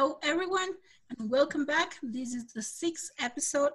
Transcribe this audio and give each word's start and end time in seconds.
Hello, 0.00 0.16
everyone, 0.22 0.70
and 1.10 1.30
welcome 1.30 1.66
back. 1.66 1.96
This 2.02 2.32
is 2.32 2.54
the 2.54 2.62
sixth 2.62 3.10
episode 3.18 3.72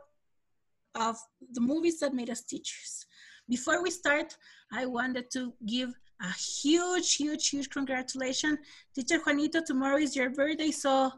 of 0.95 1.15
the 1.51 1.61
movies 1.61 1.99
that 1.99 2.15
made 2.15 2.31
us 2.31 2.41
teachers. 2.41 3.05
Before 3.47 3.83
we 3.83 3.91
start, 3.91 4.35
I 4.73 4.87
wanted 4.87 5.29
to 5.33 5.53
give 5.67 5.93
a 6.23 6.31
huge, 6.33 7.13
huge, 7.13 7.49
huge 7.49 7.69
congratulations. 7.69 8.57
Teacher 8.95 9.19
Juanito, 9.23 9.61
tomorrow 9.63 9.97
is 9.97 10.15
your 10.15 10.31
birthday, 10.31 10.71
so 10.71 11.11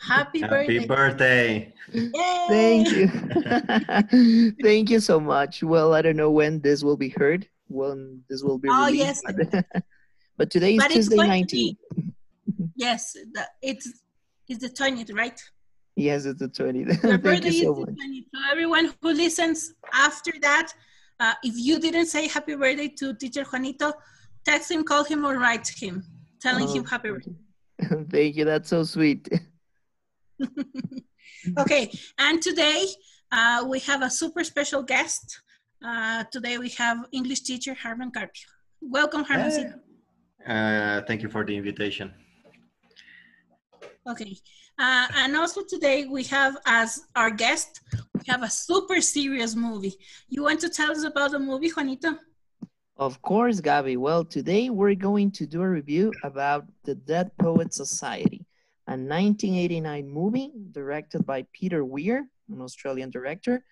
happy, 0.00 0.40
Happy 0.40 0.80
birthday. 0.80 0.86
birthday. 0.88 1.74
Yay! 1.92 2.46
Thank 2.48 2.90
you. 2.96 4.54
Thank 4.60 4.90
you 4.90 4.98
so 4.98 5.20
much. 5.20 5.62
Well, 5.62 5.94
I 5.94 6.02
don't 6.02 6.16
know 6.16 6.32
when 6.32 6.60
this 6.62 6.82
will 6.82 6.96
be 6.96 7.10
heard, 7.10 7.46
when 7.68 8.24
this 8.28 8.42
will 8.42 8.58
be 8.58 8.68
Oh, 8.72 8.86
released. 8.86 9.22
yes. 9.24 9.52
But, 9.52 9.84
but 10.36 10.50
today 10.50 10.74
is 10.74 10.82
But 10.82 10.90
Tuesday 10.90 11.14
going 11.16 11.46
to 11.46 11.56
19th. 11.56 11.76
Yes, 12.74 13.12
the, 13.12 13.46
it's, 13.62 14.02
it's 14.48 14.60
the 14.60 14.68
20th, 14.70 15.14
right? 15.14 15.40
Yes, 15.96 16.24
it's 16.24 16.40
the 16.40 16.48
20th. 16.48 16.86
Your 17.02 17.18
Thank 17.18 17.22
birthday 17.22 17.48
you 17.48 17.64
so 17.64 17.72
is 17.72 17.86
the 17.86 17.92
20th. 17.92 18.24
So 18.34 18.40
everyone 18.50 18.94
who 19.02 19.12
listens 19.12 19.74
after 19.92 20.32
that, 20.42 20.72
uh, 21.20 21.34
if 21.42 21.54
you 21.56 21.78
didn't 21.80 22.06
say 22.06 22.28
happy 22.28 22.54
birthday 22.54 22.88
to 22.88 23.14
teacher 23.14 23.44
Juanito, 23.44 23.92
text 24.44 24.70
him, 24.70 24.84
call 24.84 25.04
him, 25.04 25.24
or 25.24 25.38
write 25.38 25.68
him, 25.68 26.04
telling 26.40 26.68
him 26.68 26.84
Oh, 26.86 26.90
happy 26.90 27.10
birthday. 27.10 27.32
Thank 28.10 28.36
you. 28.36 28.44
That's 28.44 28.68
so 28.68 28.84
sweet. 28.84 29.28
Okay, 31.58 31.90
and 32.18 32.42
today 32.42 32.84
uh, 33.32 33.64
we 33.68 33.78
have 33.80 34.02
a 34.02 34.10
super 34.10 34.42
special 34.44 34.82
guest. 34.82 35.40
Uh, 35.84 36.24
today 36.32 36.58
we 36.58 36.68
have 36.70 36.98
English 37.12 37.40
teacher 37.40 37.74
Harman 37.74 38.10
Carpio. 38.10 38.48
Welcome, 38.80 39.24
Harman. 39.24 39.80
Uh, 40.46 41.02
thank 41.06 41.22
you 41.22 41.28
for 41.28 41.44
the 41.44 41.56
invitation. 41.56 42.12
Okay, 44.08 44.38
uh, 44.78 45.06
and 45.16 45.36
also 45.36 45.62
today 45.62 46.06
we 46.06 46.24
have 46.24 46.56
as 46.64 47.02
our 47.14 47.30
guest, 47.30 47.82
we 48.14 48.22
have 48.26 48.42
a 48.42 48.48
super 48.48 49.02
serious 49.02 49.54
movie. 49.54 49.96
You 50.30 50.44
want 50.44 50.60
to 50.60 50.70
tell 50.70 50.90
us 50.90 51.04
about 51.04 51.32
the 51.32 51.38
movie, 51.38 51.68
Juanito? 51.68 52.16
Of 52.96 53.20
course, 53.20 53.60
Gabby. 53.60 53.98
Well, 53.98 54.24
today 54.24 54.70
we're 54.70 54.94
going 54.94 55.30
to 55.32 55.46
do 55.46 55.60
a 55.60 55.68
review 55.68 56.14
about 56.24 56.64
The 56.84 56.94
Dead 56.94 57.30
Poet 57.36 57.74
Society, 57.74 58.46
a 58.86 58.92
1989 58.92 60.08
movie 60.08 60.52
directed 60.72 61.26
by 61.26 61.44
Peter 61.52 61.84
Weir, 61.84 62.26
an 62.50 62.62
Australian 62.62 63.10
director, 63.10 63.62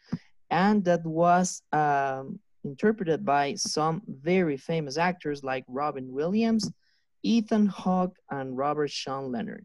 and 0.50 0.84
that 0.84 1.02
was 1.06 1.62
um, 1.72 2.38
interpreted 2.62 3.24
by 3.24 3.54
some 3.54 4.02
very 4.06 4.58
famous 4.58 4.98
actors 4.98 5.42
like 5.42 5.64
Robin 5.66 6.12
Williams, 6.12 6.70
Ethan 7.22 7.68
Hawke, 7.68 8.18
and 8.30 8.54
Robert 8.54 8.90
Sean 8.90 9.32
Leonard. 9.32 9.64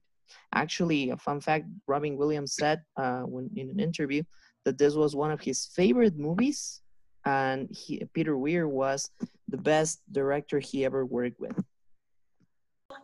Actually, 0.54 1.10
a 1.10 1.18
fun 1.18 1.42
fact 1.42 1.66
Robin 1.88 2.18
Williams 2.18 2.54
said 2.54 2.82
uh, 2.98 3.22
when, 3.22 3.50
in 3.56 3.70
an 3.70 3.80
interview 3.80 4.24
that 4.66 4.78
this 4.78 4.96
was 4.96 5.16
one 5.16 5.32
of 5.32 5.42
his 5.42 5.68
favorite 5.76 6.18
movies, 6.18 6.82
and 7.26 7.70
he, 7.72 8.04
Peter 8.14 8.38
Weir 8.38 8.68
was 8.68 9.10
the 9.48 9.58
best 9.58 10.02
director 10.12 10.60
he 10.60 10.86
ever 10.86 11.06
worked 11.06 11.40
with. 11.40 11.58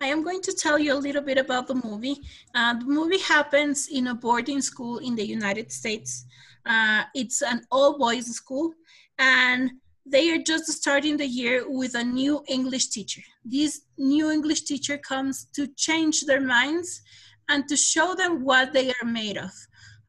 I 0.02 0.08
am 0.08 0.24
going 0.24 0.42
to 0.42 0.54
tell 0.54 0.78
you 0.78 0.94
a 0.94 1.00
little 1.00 1.22
bit 1.22 1.38
about 1.38 1.68
the 1.68 1.76
movie. 1.76 2.18
Uh, 2.54 2.74
the 2.74 2.86
movie 2.86 3.20
happens 3.20 3.88
in 3.88 4.08
a 4.08 4.16
boarding 4.16 4.62
school 4.62 5.00
in 5.00 5.16
the 5.16 5.26
United 5.26 5.72
States. 5.72 6.26
Uh, 6.66 7.04
it's 7.16 7.42
an 7.42 7.62
all 7.72 7.98
boys 7.98 8.28
school, 8.28 8.74
and 9.18 9.72
they 10.10 10.32
are 10.32 10.42
just 10.42 10.72
starting 10.72 11.18
the 11.18 11.28
year 11.28 11.66
with 11.68 11.96
a 11.96 12.04
new 12.04 12.44
English 12.48 12.88
teacher. 12.88 13.22
This 13.44 13.82
new 13.98 14.32
English 14.32 14.62
teacher 14.62 14.98
comes 14.98 15.46
to 15.54 15.68
change 15.76 16.22
their 16.26 16.42
minds 16.42 17.02
and 17.50 17.68
to 17.68 17.76
show 17.76 18.16
them 18.16 18.44
what 18.44 18.74
they 18.74 18.90
are 18.90 19.06
made 19.06 19.38
of. 19.38 19.52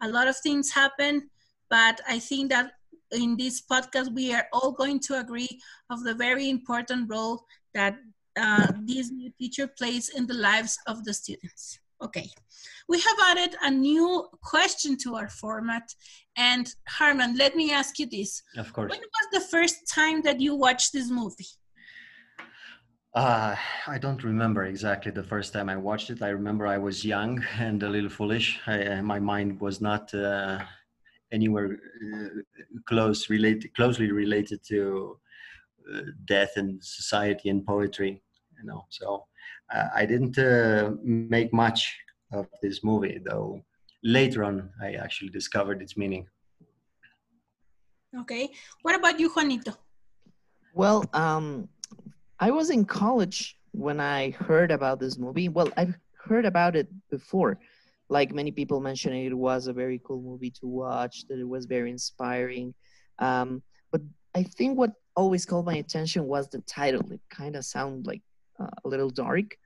A 0.01 0.09
lot 0.09 0.29
of 0.29 0.37
things 0.39 0.71
happen, 0.71 1.31
but 1.71 2.01
I 2.09 2.19
think 2.19 2.51
that 2.51 2.73
in 3.13 3.37
this 3.37 3.63
podcast, 3.63 4.15
we 4.15 4.35
are 4.35 4.47
all 4.53 4.73
going 4.73 5.01
to 5.01 5.19
agree 5.19 5.61
of 5.91 6.05
the 6.05 6.15
very 6.15 6.51
important 6.51 7.11
role 7.11 7.45
that 7.75 7.97
uh, 8.39 8.73
this 8.85 9.11
new 9.11 9.31
teacher 9.39 9.67
plays 9.67 10.11
in 10.11 10.27
the 10.27 10.35
lives 10.35 10.79
of 10.87 11.05
the 11.05 11.15
students. 11.15 11.79
Okay, 12.03 12.29
we 12.89 13.01
have 13.01 13.19
added 13.31 13.57
a 13.63 13.71
new 13.71 14.29
question 14.43 14.97
to 14.99 15.17
our 15.17 15.29
format. 15.29 15.83
And 16.37 16.73
Harman, 16.89 17.37
let 17.37 17.57
me 17.57 17.73
ask 17.73 17.99
you 17.99 18.07
this. 18.07 18.43
Of 18.57 18.73
course. 18.73 18.91
When 18.91 19.01
was 19.01 19.29
the 19.33 19.49
first 19.49 19.77
time 19.93 20.23
that 20.23 20.41
you 20.41 20.55
watched 20.55 20.93
this 20.93 21.11
movie? 21.11 21.49
Uh, 23.15 23.57
I 23.87 23.99
don't 23.99 24.23
remember 24.23 24.65
exactly 24.67 25.11
the 25.11 25.25
first 25.25 25.53
time 25.53 25.69
I 25.69 25.77
watched 25.77 26.11
it. 26.11 26.23
I 26.23 26.29
remember 26.29 26.67
I 26.67 26.79
was 26.79 27.05
young 27.05 27.43
and 27.59 27.83
a 27.83 27.89
little 27.89 28.11
foolish. 28.11 28.61
I, 28.67 28.85
uh, 28.85 29.03
my 29.03 29.19
mind 29.19 29.61
was 29.61 29.81
not 29.81 30.15
uh, 30.15 30.61
anywhere 31.33 31.79
uh, 32.15 32.29
close 32.87 33.29
related, 33.29 33.75
closely 33.75 34.13
related 34.13 34.61
to 34.69 35.19
uh, 35.93 36.01
death 36.27 36.53
and 36.57 36.85
society 36.85 37.49
and 37.49 37.67
poetry. 37.67 38.23
You 38.61 38.67
know, 38.67 38.85
so 38.89 39.25
uh, 39.73 39.89
I 39.95 40.05
didn't 40.05 40.39
uh, 40.39 40.93
make 41.03 41.53
much 41.53 41.97
of 42.33 42.47
this 42.63 42.83
movie, 42.83 43.21
though. 43.25 43.63
Later 44.03 44.45
on, 44.45 44.71
I 44.83 44.93
actually 44.95 45.31
discovered 45.31 45.81
its 45.83 45.97
meaning. 45.97 46.27
Okay, 48.21 48.51
what 48.83 48.95
about 48.95 49.21
you, 49.21 49.29
Juanito? 49.29 49.75
Well, 50.75 51.05
um, 51.13 51.69
I 52.41 52.51
was 52.51 52.71
in 52.71 52.85
college 52.85 53.57
when 53.73 54.01
I 54.01 54.31
heard 54.31 54.71
about 54.71 54.99
this 54.99 55.19
movie. 55.19 55.49
Well, 55.49 55.71
I've 55.77 55.97
heard 56.25 56.47
about 56.47 56.75
it 56.77 56.89
before. 57.11 57.59
Like 58.09 58.33
many 58.33 58.51
people 58.51 58.81
mentioned, 58.81 59.15
it 59.15 59.35
was 59.35 59.67
a 59.67 59.73
very 59.73 60.01
cool 60.05 60.23
movie 60.23 60.51
to 60.61 60.67
watch, 60.67 61.27
that 61.29 61.39
it 61.39 61.49
was 61.49 61.67
very 61.67 61.91
inspiring. 61.91 62.75
Um, 63.19 63.63
but 63.93 64.01
I 64.35 64.43
think 64.43 64.79
what 64.79 64.93
always 65.17 65.45
called 65.45 65.67
my 65.67 65.77
attention 65.77 66.25
was 66.25 66.49
the 66.49 66.61
title. 66.61 67.11
It 67.13 67.21
kind 67.29 67.57
of 67.57 67.65
sounded 67.65 68.07
like 68.07 68.23
uh, 68.61 68.67
a 68.85 68.89
little 68.89 69.11
dark. 69.11 69.57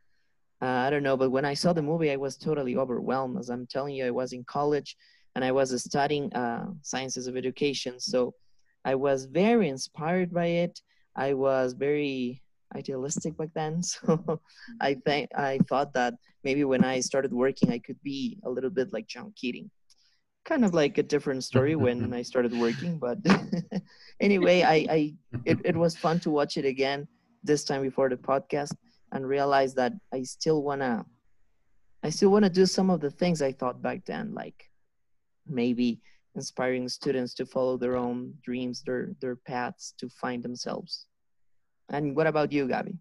Uh, 0.61 0.67
I 0.67 0.91
don't 0.91 1.03
know, 1.03 1.17
but 1.17 1.31
when 1.31 1.45
I 1.45 1.55
saw 1.55 1.73
the 1.73 1.83
movie, 1.83 2.11
I 2.11 2.17
was 2.17 2.37
totally 2.37 2.77
overwhelmed. 2.77 3.39
As 3.39 3.51
I'm 3.51 3.67
telling 3.67 3.95
you, 3.95 4.07
I 4.07 4.11
was 4.11 4.33
in 4.33 4.45
college 4.45 4.97
and 5.35 5.45
I 5.45 5.51
was 5.51 5.83
studying 5.83 6.33
uh, 6.35 6.67
sciences 6.83 7.27
of 7.27 7.37
education. 7.37 7.99
So 7.99 8.35
I 8.85 8.95
was 8.95 9.25
very 9.25 9.69
inspired 9.69 10.33
by 10.33 10.47
it. 10.47 10.81
I 11.17 11.35
was 11.35 11.73
very 11.73 12.43
idealistic 12.75 13.37
back 13.37 13.51
then. 13.55 13.83
So 13.93 14.41
I 14.81 14.95
think 14.95 15.31
I 15.37 15.59
thought 15.69 15.93
that 15.95 16.15
maybe 16.45 16.65
when 16.65 16.85
I 16.85 17.01
started 17.01 17.33
working, 17.33 17.71
I 17.73 17.79
could 17.79 18.01
be 18.03 18.39
a 18.45 18.51
little 18.51 18.71
bit 18.71 18.93
like 18.93 19.07
John 19.09 19.33
Keating. 19.37 19.71
Kind 20.45 20.65
of 20.65 20.75
like 20.75 20.99
a 20.99 21.03
different 21.03 21.45
story 21.45 21.77
when 21.77 22.13
I 22.19 22.23
started 22.23 22.53
working, 22.59 22.99
but 22.99 23.19
anyway, 24.21 24.63
I, 24.63 24.75
I 24.91 25.15
it, 25.45 25.59
it 25.65 25.77
was 25.77 25.97
fun 25.97 26.21
to 26.21 26.31
watch 26.31 26.57
it 26.57 26.65
again 26.65 27.09
this 27.43 27.65
time 27.65 27.83
before 27.83 28.09
the 28.09 28.17
podcast 28.17 28.75
and 29.13 29.27
realize 29.27 29.75
that 29.75 29.93
I 30.13 30.23
still 30.23 30.63
wanna 30.63 31.05
I 32.03 32.11
still 32.11 32.31
wanna 32.31 32.51
do 32.51 32.67
some 32.67 32.91
of 32.91 33.01
the 33.01 33.11
things 33.11 33.43
I 33.43 33.53
thought 33.53 33.81
back 33.81 34.05
then, 34.05 34.35
like 34.35 34.71
maybe 35.47 36.01
inspiring 36.35 36.89
students 36.89 37.35
to 37.35 37.47
follow 37.47 37.77
their 37.77 37.97
own 37.97 38.35
dreams, 38.43 38.83
their 38.83 39.15
their 39.21 39.37
paths 39.37 39.95
to 39.99 40.09
find 40.09 40.43
themselves. 40.43 41.07
And 41.89 42.17
what 42.17 42.27
about 42.27 42.53
you, 42.53 42.67
Gabby? 42.67 42.99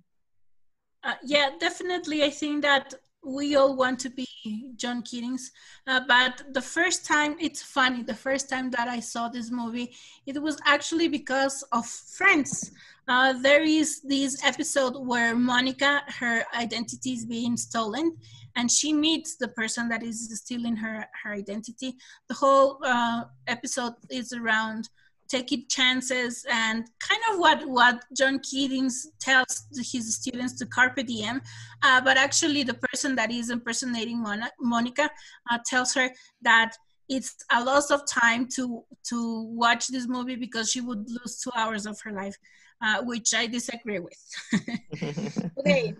Uh, 1.03 1.15
yeah, 1.23 1.51
definitely. 1.59 2.23
I 2.23 2.29
think 2.29 2.61
that 2.61 2.93
we 3.23 3.55
all 3.55 3.75
want 3.75 3.99
to 3.99 4.09
be 4.09 4.27
John 4.75 5.01
Keating's. 5.03 5.51
Uh, 5.87 6.01
but 6.07 6.43
the 6.53 6.61
first 6.61 7.05
time, 7.05 7.35
it's 7.39 7.61
funny, 7.61 8.03
the 8.03 8.13
first 8.13 8.49
time 8.49 8.71
that 8.71 8.87
I 8.87 8.99
saw 8.99 9.29
this 9.29 9.51
movie, 9.51 9.95
it 10.25 10.41
was 10.41 10.57
actually 10.65 11.07
because 11.07 11.63
of 11.71 11.85
Friends. 11.85 12.71
Uh, 13.07 13.33
there 13.33 13.63
is 13.63 14.01
this 14.01 14.43
episode 14.43 14.95
where 14.97 15.35
Monica, 15.35 16.01
her 16.19 16.43
identity 16.55 17.13
is 17.13 17.25
being 17.25 17.57
stolen, 17.57 18.15
and 18.55 18.69
she 18.71 18.93
meets 18.93 19.37
the 19.37 19.47
person 19.49 19.89
that 19.89 20.03
is 20.03 20.29
stealing 20.39 20.75
her, 20.75 21.05
her 21.23 21.33
identity. 21.33 21.95
The 22.27 22.35
whole 22.35 22.79
uh, 22.83 23.23
episode 23.47 23.93
is 24.09 24.33
around 24.33 24.89
taking 25.31 25.65
chances 25.69 26.45
and 26.51 26.77
kind 26.99 27.21
of 27.31 27.39
what 27.39 27.59
what 27.77 28.03
John 28.17 28.39
Keating 28.39 28.89
tells 29.19 29.65
his 29.91 30.15
students 30.15 30.53
to 30.59 30.65
carpe 30.65 31.01
diem, 31.07 31.41
uh, 31.81 32.01
but 32.01 32.17
actually 32.17 32.63
the 32.63 32.79
person 32.87 33.15
that 33.15 33.31
is 33.31 33.49
impersonating 33.49 34.21
Mon- 34.21 34.55
Monica 34.59 35.09
uh, 35.49 35.57
tells 35.65 35.93
her 35.93 36.09
that 36.41 36.71
it's 37.07 37.35
a 37.51 37.63
loss 37.63 37.91
of 37.91 38.01
time 38.07 38.47
to 38.55 38.83
to 39.09 39.43
watch 39.63 39.87
this 39.87 40.07
movie 40.07 40.35
because 40.35 40.71
she 40.71 40.81
would 40.81 41.03
lose 41.09 41.39
two 41.43 41.51
hours 41.55 41.85
of 41.85 41.99
her 42.03 42.11
life, 42.11 42.37
uh, 42.83 43.01
which 43.03 43.33
I 43.33 43.47
disagree 43.47 43.99
with. 43.99 44.21
okay, 45.59 45.93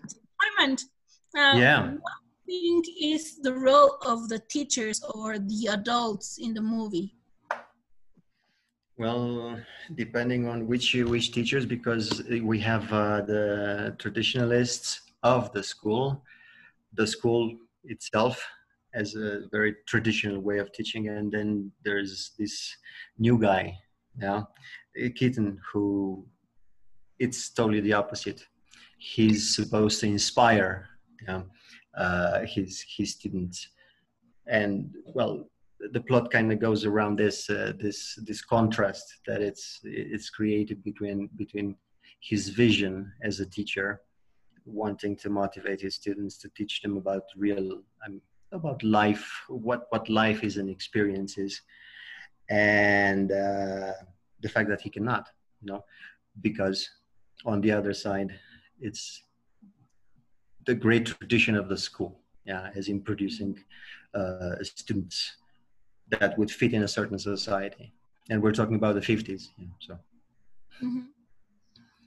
Armand. 0.44 0.80
Um, 1.38 1.60
Yeah. 1.64 1.82
What 2.06 2.18
do 2.48 2.54
you 2.54 2.82
think 2.84 2.86
is 3.02 3.40
the 3.48 3.54
role 3.54 3.98
of 4.06 4.28
the 4.28 4.40
teachers 4.56 5.02
or 5.16 5.40
the 5.40 5.70
adults 5.72 6.38
in 6.38 6.54
the 6.54 6.62
movie? 6.62 7.16
Well, 9.02 9.58
depending 9.96 10.48
on 10.48 10.68
which 10.68 10.94
which 10.94 11.32
teachers, 11.32 11.66
because 11.66 12.22
we 12.44 12.60
have 12.60 12.86
uh, 12.94 13.22
the 13.22 13.96
traditionalists 13.98 15.02
of 15.24 15.52
the 15.54 15.64
school, 15.64 16.24
the 16.94 17.08
school 17.08 17.58
itself, 17.84 18.36
as 18.94 19.16
a 19.16 19.48
very 19.52 19.78
traditional 19.88 20.40
way 20.40 20.60
of 20.60 20.72
teaching 20.72 21.08
and 21.08 21.32
then 21.32 21.72
there's 21.84 22.32
this 22.38 22.76
new 23.18 23.38
guy 23.40 23.78
yeah 24.20 24.42
keating 25.16 25.58
who 25.72 26.26
it's 27.18 27.50
totally 27.50 27.82
the 27.82 27.94
opposite. 27.94 28.46
He's 29.00 29.56
supposed 29.56 30.00
to 30.02 30.08
inspire 30.08 30.90
yeah, 31.28 31.42
uh, 31.98 32.42
his 32.46 32.86
his 32.96 33.12
students. 33.18 33.68
And 34.48 34.94
well 35.06 35.51
the 35.92 36.02
plot 36.02 36.32
kind 36.32 36.52
of 36.52 36.60
goes 36.60 36.86
around 36.86 37.18
this 37.18 37.50
uh, 37.50 37.74
this 37.80 38.16
this 38.24 38.42
contrast 38.42 39.20
that 39.26 39.42
it's 39.42 39.80
it's 39.84 40.30
created 40.30 40.84
between 40.84 41.30
between 41.36 41.76
his 42.20 42.50
vision 42.50 43.12
as 43.24 43.40
a 43.40 43.46
teacher 43.46 44.02
wanting 44.66 45.16
to 45.16 45.30
motivate 45.30 45.82
his 45.82 45.96
students 45.96 46.38
to 46.38 46.50
teach 46.50 46.82
them 46.82 46.98
about 46.98 47.24
real 47.36 47.82
um, 48.06 48.22
about 48.52 48.82
life 48.84 49.28
what 49.48 49.88
what 49.90 50.08
life 50.10 50.44
is 50.44 50.58
and 50.58 50.70
experiences 50.70 51.62
and 52.50 53.32
uh, 53.32 53.94
the 54.42 54.50
fact 54.50 54.70
that 54.70 54.82
he 54.82 54.90
cannot 54.90 55.30
you 55.62 55.72
know 55.72 55.84
because 56.42 56.88
on 57.46 57.60
the 57.62 57.72
other 57.72 57.94
side 57.94 58.32
it's 58.80 59.24
the 60.68 60.76
great 60.76 61.08
tradition 61.08 61.56
of 61.56 61.70
the 61.70 61.78
school 61.78 62.20
yeah 62.46 62.70
as 62.76 62.88
in 62.88 63.02
producing 63.02 63.58
uh, 64.14 64.56
students 64.62 65.38
that 66.12 66.38
would 66.38 66.52
fit 66.52 66.74
in 66.74 66.84
a 66.84 66.88
certain 66.88 67.18
society. 67.18 67.94
And 68.30 68.42
we're 68.42 68.54
talking 68.54 68.76
about 68.76 68.96
the 68.96 69.02
50s 69.02 69.50
yeah, 69.58 69.66
so. 69.80 69.94
Mm-hmm. 70.84 71.02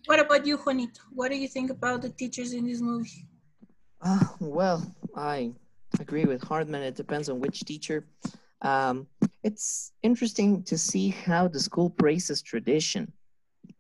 what 0.07 0.21
about 0.21 0.47
you 0.47 0.57
juanito? 0.57 1.01
What 1.13 1.31
do 1.31 1.37
you 1.37 1.49
think 1.49 1.71
about 1.71 2.03
the 2.03 2.11
teachers 2.11 2.53
in 2.53 2.67
this 2.67 2.81
movie? 2.81 3.27
Uh, 4.01 4.25
well 4.41 4.95
i 5.17 5.51
agree 6.01 6.25
with 6.25 6.43
harman 6.43 6.83
it 6.83 6.95
depends 6.95 7.29
on 7.29 7.41
which 7.41 7.61
teacher. 7.61 8.07
Um, 8.63 9.07
it's 9.43 9.93
interesting 10.03 10.63
to 10.65 10.77
see 10.79 11.11
how 11.11 11.49
the 11.49 11.61
school 11.61 11.91
praises 11.91 12.43
tradition. 12.43 13.13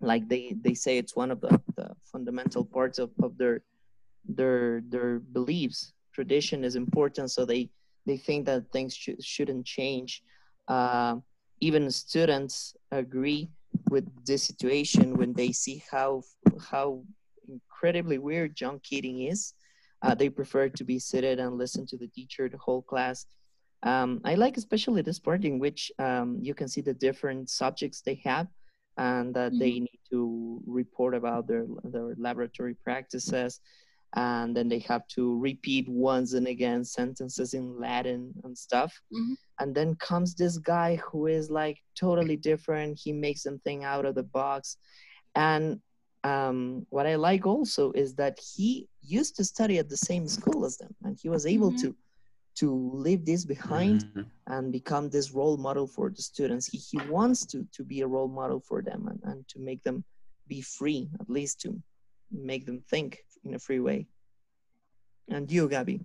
Like 0.00 0.28
they 0.28 0.54
they 0.60 0.74
say 0.74 0.98
it's 0.98 1.16
one 1.16 1.30
of 1.30 1.40
the, 1.40 1.60
the 1.76 1.88
fundamental 2.12 2.64
parts 2.64 2.98
of, 2.98 3.10
of 3.22 3.36
their 3.38 3.62
their 4.26 4.82
their 4.88 5.20
beliefs. 5.20 5.92
Tradition 6.12 6.64
is 6.64 6.76
important 6.76 7.30
so 7.30 7.44
they 7.44 7.70
they 8.06 8.16
think 8.16 8.46
that 8.46 8.70
things 8.72 8.94
sh- 8.94 9.20
shouldn't 9.20 9.66
change. 9.66 10.22
Uh, 10.68 11.16
even 11.60 11.90
students 11.90 12.76
agree 12.90 13.50
with 13.90 14.04
this 14.24 14.42
situation 14.42 15.16
when 15.16 15.32
they 15.32 15.52
see 15.52 15.82
how 15.90 16.22
how 16.70 17.02
incredibly 17.48 18.18
weird 18.18 18.54
john 18.56 18.80
keating 18.82 19.22
is. 19.22 19.54
Uh, 20.02 20.14
they 20.14 20.28
prefer 20.28 20.68
to 20.68 20.84
be 20.84 20.98
seated 20.98 21.38
and 21.38 21.56
listen 21.56 21.86
to 21.86 21.96
the 21.96 22.08
teacher 22.08 22.48
the 22.48 22.58
whole 22.58 22.82
class. 22.82 23.26
Um, 23.82 24.20
i 24.24 24.34
like 24.34 24.56
especially 24.56 25.02
this 25.02 25.18
part 25.18 25.44
in 25.44 25.58
which 25.58 25.92
um, 25.98 26.38
you 26.40 26.54
can 26.54 26.68
see 26.68 26.80
the 26.80 26.94
different 26.94 27.50
subjects 27.50 28.00
they 28.00 28.20
have 28.24 28.48
and 28.96 29.34
that 29.34 29.52
mm-hmm. 29.52 29.58
they 29.58 29.72
need 29.80 30.00
to 30.10 30.62
report 30.66 31.14
about 31.14 31.46
their 31.46 31.66
their 31.84 32.14
laboratory 32.16 32.74
practices 32.74 33.60
and 34.14 34.56
then 34.56 34.69
they 34.69 34.78
have 34.78 35.06
to 35.08 35.38
repeat 35.40 35.88
once 35.88 36.34
and 36.34 36.46
again 36.46 36.84
sentences 36.84 37.55
in 37.55 37.78
latin 37.78 38.32
and 38.44 38.56
stuff 38.56 38.93
mm-hmm. 39.12 39.34
and 39.61 39.75
then 39.75 39.94
comes 39.96 40.34
this 40.34 40.58
guy 40.58 40.96
who 40.96 41.26
is 41.26 41.50
like 41.50 41.78
totally 41.99 42.37
different 42.37 42.99
he 43.02 43.12
makes 43.12 43.43
something 43.43 43.84
out 43.84 44.05
of 44.05 44.14
the 44.14 44.22
box 44.22 44.76
and 45.34 45.81
um, 46.22 46.87
what 46.90 47.06
i 47.06 47.16
like 47.16 47.46
also 47.46 47.93
is 47.93 48.14
that 48.14 48.38
he 48.38 48.88
used 49.02 49.37
to 49.37 49.44
study 49.44 49.78
at 49.78 49.88
the 49.88 49.96
same 49.96 50.26
school 50.26 50.64
as 50.64 50.76
them 50.78 50.94
and 51.05 51.19
he 51.20 51.28
was 51.28 51.44
able 51.44 51.70
mm-hmm. 51.70 51.88
to 51.88 51.96
to 52.55 52.93
leave 52.94 53.25
this 53.25 53.44
behind 53.44 54.05
mm-hmm. 54.05 54.22
and 54.46 54.72
become 54.72 55.10
this 55.10 55.32
role 55.32 55.56
model 55.56 55.87
for 55.87 56.10
the 56.10 56.22
students. 56.22 56.67
He, 56.67 56.78
he 56.78 56.99
wants 57.08 57.44
to, 57.46 57.67
to 57.72 57.82
be 57.82 58.02
a 58.02 58.06
role 58.06 58.28
model 58.28 58.60
for 58.60 58.81
them 58.81 59.08
and, 59.08 59.20
and 59.25 59.49
to 59.49 59.58
make 59.58 59.82
them 59.82 60.05
be 60.46 60.60
free, 60.60 61.08
at 61.20 61.28
least 61.28 61.60
to 61.62 61.82
make 62.34 62.66
them 62.66 62.82
think 62.88 63.19
in 63.44 63.54
a 63.54 63.58
free 63.58 63.81
way. 63.81 64.06
And 65.28 65.50
you, 65.50 65.69
Gabby? 65.69 66.00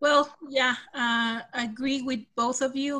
Well, 0.00 0.34
yeah, 0.48 0.74
uh, 0.94 1.40
I 1.52 1.64
agree 1.64 2.02
with 2.02 2.20
both 2.36 2.62
of 2.62 2.74
you. 2.74 2.98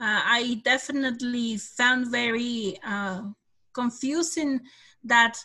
Uh, 0.00 0.22
I 0.24 0.60
definitely 0.64 1.58
found 1.58 2.10
very 2.10 2.78
uh, 2.84 3.22
confusing 3.72 4.60
that 5.04 5.38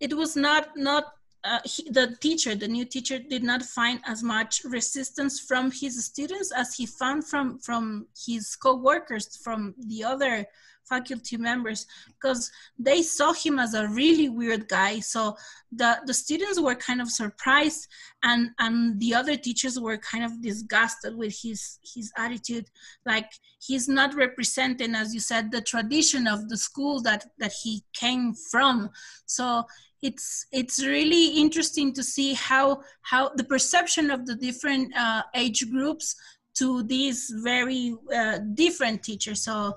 it 0.00 0.14
was 0.14 0.36
not 0.36 0.76
not 0.76 1.04
uh, 1.44 1.60
he, 1.64 1.88
the 1.90 2.16
teacher, 2.20 2.54
the 2.54 2.68
new 2.68 2.84
teacher, 2.84 3.18
did 3.18 3.42
not 3.42 3.62
find 3.62 4.00
as 4.06 4.22
much 4.22 4.62
resistance 4.64 5.40
from 5.40 5.70
his 5.70 6.04
students 6.04 6.52
as 6.52 6.74
he 6.74 6.84
found 6.86 7.26
from 7.26 7.58
from 7.60 8.06
his 8.26 8.56
co-workers, 8.56 9.38
from 9.42 9.74
the 9.78 10.04
other 10.04 10.44
faculty 10.90 11.36
members, 11.36 11.86
because 12.14 12.50
they 12.78 13.00
saw 13.02 13.32
him 13.32 13.58
as 13.58 13.72
a 13.74 13.88
really 13.88 14.28
weird 14.28 14.68
guy. 14.68 15.00
So 15.00 15.36
the 15.72 15.90
the 16.08 16.14
students 16.14 16.60
were 16.60 16.74
kind 16.88 17.00
of 17.00 17.10
surprised, 17.10 17.88
and 18.22 18.50
and 18.58 19.00
the 19.00 19.14
other 19.14 19.36
teachers 19.36 19.78
were 19.80 19.98
kind 20.12 20.24
of 20.24 20.42
disgusted 20.42 21.16
with 21.16 21.34
his 21.42 21.78
his 21.94 22.12
attitude. 22.24 22.66
Like 23.06 23.30
he's 23.66 23.88
not 23.88 24.14
representing, 24.14 24.94
as 24.94 25.14
you 25.14 25.20
said, 25.20 25.44
the 25.50 25.62
tradition 25.72 26.26
of 26.26 26.48
the 26.50 26.58
school 26.58 27.00
that 27.02 27.22
that 27.38 27.54
he 27.62 27.72
came 27.94 28.34
from. 28.50 28.90
So 29.26 29.64
it's 30.02 30.46
it's 30.50 30.84
really 30.84 31.28
interesting 31.28 31.92
to 31.92 32.02
see 32.02 32.34
how 32.34 32.82
how 33.02 33.30
the 33.36 33.44
perception 33.44 34.10
of 34.10 34.26
the 34.26 34.34
different 34.34 34.96
uh, 34.96 35.22
age 35.34 35.70
groups 35.70 36.16
to 36.54 36.82
these 36.84 37.32
very 37.44 37.94
uh, 38.14 38.38
different 38.54 39.02
teachers 39.02 39.44
so 39.44 39.74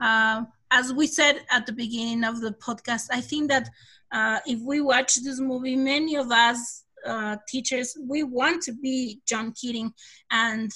uh, 0.00 0.42
as 0.70 0.92
we 0.92 1.06
said 1.06 1.40
at 1.50 1.66
the 1.66 1.72
beginning 1.72 2.24
of 2.24 2.40
the 2.40 2.52
podcast 2.52 3.06
i 3.10 3.20
think 3.20 3.48
that 3.48 3.68
uh, 4.12 4.38
if 4.46 4.60
we 4.60 4.80
watch 4.80 5.16
this 5.16 5.40
movie 5.40 5.76
many 5.76 6.14
of 6.14 6.30
us 6.30 6.84
uh, 7.06 7.36
teachers 7.48 7.96
we 8.08 8.22
want 8.22 8.62
to 8.62 8.72
be 8.72 9.20
john 9.26 9.52
keating. 9.52 9.92
And 10.30 10.70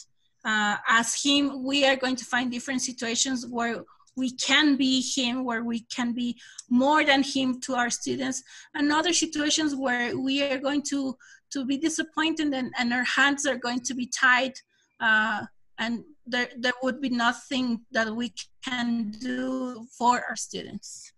uh, 0.45 0.76
as 0.88 1.21
him 1.23 1.64
we 1.64 1.87
are 1.87 1.97
going 1.97 2.16
to 2.16 2.25
find 2.25 2.50
different 2.50 2.83
situations 2.83 3.47
where 3.47 3.85
we 4.16 4.33
can 4.33 4.76
be 4.76 5.00
him, 5.00 5.45
where 5.45 5.62
we 5.62 5.80
can 5.95 6.12
be 6.12 6.37
more 6.68 7.04
than 7.04 7.23
him 7.23 7.61
to 7.61 7.75
our 7.75 7.88
students, 7.88 8.42
and 8.75 8.90
other 8.90 9.12
situations 9.12 9.76
where 9.76 10.18
we 10.18 10.42
are 10.42 10.59
going 10.59 10.83
to 10.83 11.16
to 11.50 11.64
be 11.64 11.78
disappointed 11.78 12.52
and, 12.52 12.73
and 12.78 12.92
our 12.92 13.04
hands 13.04 13.47
are 13.47 13.57
going 13.57 13.80
to 13.80 13.95
be 13.95 14.07
tied, 14.07 14.52
uh, 15.00 15.42
and 15.78 16.04
there 16.28 16.49
there 16.58 16.73
would 16.82 17.00
be 17.00 17.08
nothing 17.08 17.80
that 17.92 18.14
we 18.14 18.32
can 18.64 19.11
do 19.11 19.87
for 19.97 20.23
our 20.28 20.37
students. 20.37 21.12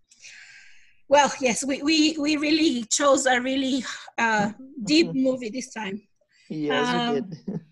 Well, 1.08 1.32
yes, 1.40 1.64
we 1.64 1.82
we, 1.82 2.16
we 2.18 2.36
really 2.36 2.84
chose 2.84 3.26
a 3.26 3.40
really 3.40 3.84
uh, 4.18 4.52
deep 4.84 5.12
movie 5.26 5.50
this 5.50 5.72
time. 5.72 6.02
Yes, 6.48 6.88
um, 6.88 7.14
we 7.14 7.20
did. 7.20 7.60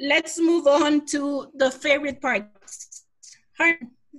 let's 0.00 0.40
move 0.40 0.66
on 0.66 1.06
to 1.06 1.46
the 1.54 1.70
favorite 1.70 2.20
parts 2.20 3.04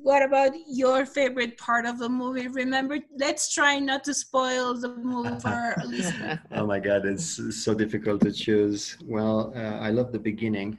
what 0.05 0.21
about 0.21 0.51
your 0.67 1.05
favorite 1.05 1.57
part 1.57 1.85
of 1.85 1.99
the 1.99 2.09
movie? 2.09 2.47
Remember, 2.47 2.99
let's 3.17 3.53
try 3.53 3.79
not 3.79 4.03
to 4.03 4.13
spoil 4.13 4.75
the 4.79 4.89
movie 4.89 5.39
for 5.39 5.49
our 5.49 5.75
listeners. 5.85 6.37
oh 6.51 6.65
my 6.65 6.79
God, 6.79 7.05
it's 7.05 7.39
so 7.63 7.73
difficult 7.73 8.21
to 8.21 8.31
choose. 8.31 8.97
Well, 9.05 9.53
uh, 9.55 9.79
I 9.79 9.89
love 9.89 10.11
the 10.11 10.19
beginning. 10.19 10.77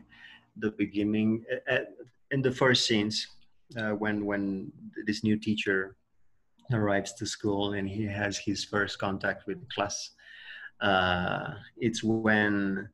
The 0.59 0.71
beginning, 0.73 1.45
uh, 1.71 1.87
in 2.31 2.43
the 2.43 2.53
first 2.53 2.87
scenes, 2.87 3.29
uh, 3.77 3.91
when 3.91 4.25
when 4.25 4.73
this 5.07 5.23
new 5.23 5.37
teacher 5.37 5.97
arrives 6.73 7.13
to 7.15 7.27
school 7.27 7.75
and 7.75 7.89
he 7.89 8.05
has 8.05 8.39
his 8.39 8.65
first 8.65 8.99
contact 8.99 9.47
with 9.47 9.61
the 9.61 9.67
class, 9.75 10.11
uh, 10.81 11.55
it's 11.77 12.03
when 12.03 12.89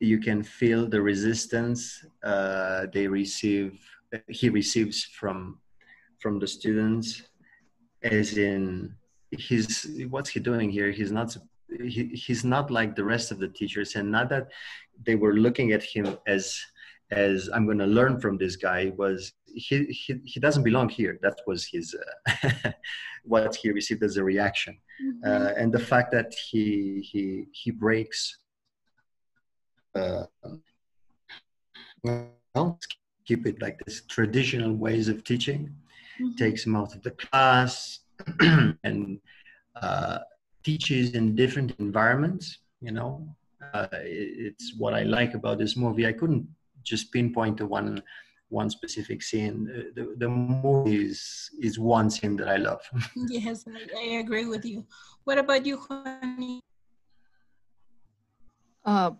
you 0.00 0.18
can 0.18 0.42
feel 0.42 0.88
the 0.88 1.00
resistance 1.00 2.04
uh, 2.22 2.86
they 2.92 3.06
receive 3.06 3.80
he 4.28 4.48
receives 4.48 5.04
from 5.04 5.58
from 6.20 6.38
the 6.38 6.46
students 6.46 7.22
as 8.02 8.36
in 8.36 8.94
he's 9.30 9.86
what's 10.10 10.30
he 10.30 10.40
doing 10.40 10.70
here? 10.70 10.90
He's 10.90 11.12
not 11.12 11.36
he, 11.82 12.06
he's 12.06 12.44
not 12.44 12.70
like 12.70 12.94
the 12.94 13.04
rest 13.04 13.30
of 13.30 13.38
the 13.38 13.48
teachers 13.48 13.94
and 13.96 14.10
not 14.10 14.28
that 14.28 14.48
they 15.04 15.14
were 15.14 15.34
looking 15.34 15.72
at 15.72 15.82
him 15.82 16.18
as 16.26 16.58
as 17.10 17.48
i'm 17.52 17.66
going 17.66 17.78
to 17.78 17.86
learn 17.86 18.20
from 18.20 18.36
this 18.38 18.56
guy 18.56 18.92
was 18.96 19.32
he, 19.46 19.84
he 19.84 20.20
he 20.24 20.40
doesn't 20.40 20.62
belong 20.62 20.88
here 20.88 21.18
that 21.22 21.38
was 21.46 21.66
his 21.66 21.94
uh, 21.94 22.70
what 23.24 23.54
he 23.54 23.70
received 23.70 24.02
as 24.02 24.16
a 24.16 24.24
reaction 24.24 24.76
mm-hmm. 25.02 25.18
uh, 25.28 25.52
and 25.56 25.72
the 25.72 25.78
fact 25.78 26.10
that 26.12 26.32
he 26.34 27.06
he 27.10 27.46
he 27.52 27.70
breaks 27.70 28.38
uh, 29.94 30.24
well 32.02 32.78
keep 33.24 33.46
it 33.46 33.60
like 33.60 33.78
this 33.84 34.02
traditional 34.08 34.72
ways 34.74 35.08
of 35.08 35.24
teaching, 35.24 35.74
mm-hmm. 36.20 36.34
takes 36.36 36.64
him 36.66 36.76
out 36.76 36.94
of 36.94 37.02
the 37.02 37.10
class 37.12 38.00
and 38.84 39.20
uh, 39.80 40.18
teaches 40.64 41.14
in 41.14 41.36
different 41.36 41.74
environments, 41.78 42.58
you 42.80 42.90
know, 42.90 43.28
uh, 43.72 43.86
it's 43.92 44.74
what 44.76 44.94
I 44.94 45.02
like 45.02 45.34
about 45.34 45.58
this 45.58 45.76
movie. 45.76 46.06
I 46.06 46.12
couldn't 46.12 46.46
just 46.82 47.12
pinpoint 47.12 47.58
to 47.58 47.66
one 47.66 48.02
one 48.54 48.70
specific 48.70 49.22
scene. 49.22 49.64
The, 49.94 50.14
the 50.16 50.28
movie 50.28 51.06
is, 51.06 51.50
is 51.60 51.78
one 51.78 52.08
scene 52.08 52.36
that 52.36 52.48
I 52.48 52.56
love. 52.56 52.80
yes, 53.28 53.64
I, 53.66 53.98
I, 53.98 54.04
agree 54.20 54.46
with 54.46 54.64
you. 54.64 54.86
What 55.24 55.38
about 55.38 55.66
you, 55.66 55.78
Honey? 55.88 56.60
Uh, 58.84 59.12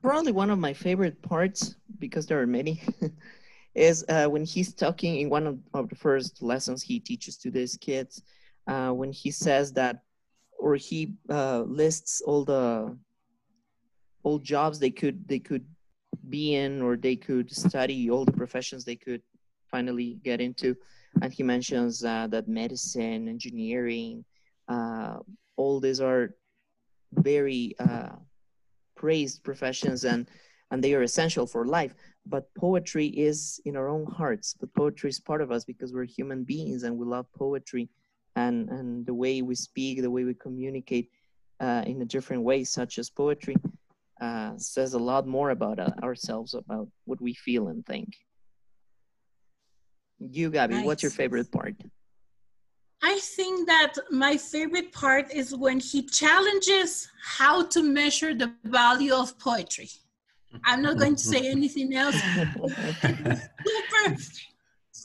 probably 0.00 0.32
one 0.32 0.50
of 0.50 0.58
my 0.58 0.72
favorite 0.72 1.20
parts, 1.22 1.76
because 1.98 2.26
there 2.26 2.40
are 2.40 2.46
many, 2.46 2.82
is 3.74 4.04
uh, 4.08 4.26
when 4.26 4.44
he's 4.44 4.72
talking 4.74 5.20
in 5.20 5.30
one 5.30 5.46
of, 5.46 5.58
of, 5.72 5.88
the 5.88 5.96
first 5.96 6.42
lessons 6.42 6.82
he 6.82 7.00
teaches 7.00 7.36
to 7.38 7.50
these 7.50 7.76
kids, 7.78 8.22
uh, 8.68 8.90
when 8.90 9.10
he 9.10 9.30
says 9.30 9.72
that, 9.72 10.02
or 10.64 10.76
he 10.76 11.12
uh, 11.28 11.60
lists 11.82 12.22
all 12.22 12.42
the 12.42 12.96
all 14.22 14.38
jobs 14.38 14.78
they 14.78 14.90
could 14.90 15.28
they 15.28 15.38
could 15.38 15.66
be 16.30 16.54
in 16.54 16.80
or 16.80 16.96
they 16.96 17.16
could 17.16 17.54
study 17.54 18.10
all 18.10 18.24
the 18.24 18.38
professions 18.42 18.82
they 18.82 18.96
could 18.96 19.20
finally 19.70 20.18
get 20.24 20.40
into. 20.40 20.74
And 21.20 21.30
he 21.30 21.42
mentions 21.42 22.02
uh, 22.02 22.28
that 22.28 22.48
medicine 22.48 23.28
engineering 23.28 24.24
uh, 24.66 25.18
all 25.56 25.80
these 25.80 26.00
are 26.00 26.34
very 27.12 27.76
uh, 27.78 28.16
praised 28.96 29.44
professions 29.44 30.04
and 30.04 30.30
and 30.70 30.82
they 30.82 30.94
are 30.94 31.02
essential 31.02 31.46
for 31.46 31.66
life. 31.66 31.94
But 32.24 32.44
poetry 32.54 33.08
is 33.08 33.60
in 33.66 33.76
our 33.76 33.88
own 33.90 34.06
hearts 34.06 34.54
but 34.58 34.72
poetry 34.72 35.10
is 35.10 35.20
part 35.20 35.42
of 35.42 35.52
us 35.52 35.62
because 35.66 35.92
we're 35.92 36.14
human 36.18 36.42
beings 36.42 36.84
and 36.84 36.96
we 36.96 37.04
love 37.04 37.26
poetry 37.34 37.90
and 38.36 38.68
and 38.68 39.06
the 39.06 39.14
way 39.14 39.42
we 39.42 39.54
speak 39.54 40.02
the 40.02 40.10
way 40.10 40.24
we 40.24 40.34
communicate 40.34 41.08
uh, 41.60 41.82
in 41.86 42.02
a 42.02 42.04
different 42.04 42.42
way 42.42 42.64
such 42.64 42.98
as 42.98 43.08
poetry 43.10 43.56
uh, 44.20 44.52
says 44.56 44.94
a 44.94 44.98
lot 44.98 45.26
more 45.26 45.50
about 45.50 45.78
uh, 45.78 45.90
ourselves, 46.02 46.54
about 46.54 46.88
what 47.04 47.20
we 47.20 47.34
feel 47.34 47.68
and 47.68 47.84
think. 47.84 48.08
You, 50.18 50.50
Gabby, 50.50 50.74
nice. 50.74 50.86
what's 50.86 51.02
your 51.02 51.10
favorite 51.10 51.50
part? 51.50 51.74
I 53.02 53.18
think 53.18 53.66
that 53.66 53.94
my 54.10 54.36
favorite 54.36 54.92
part 54.92 55.30
is 55.32 55.54
when 55.54 55.78
he 55.80 56.06
challenges 56.06 57.08
how 57.22 57.66
to 57.66 57.82
measure 57.82 58.34
the 58.34 58.54
value 58.64 59.12
of 59.12 59.38
poetry. 59.38 59.90
I'm 60.64 60.80
not 60.80 60.98
going 60.98 61.16
to 61.16 61.22
say 61.22 61.50
anything 61.56 61.94
else. 61.94 62.14
super 63.02 64.16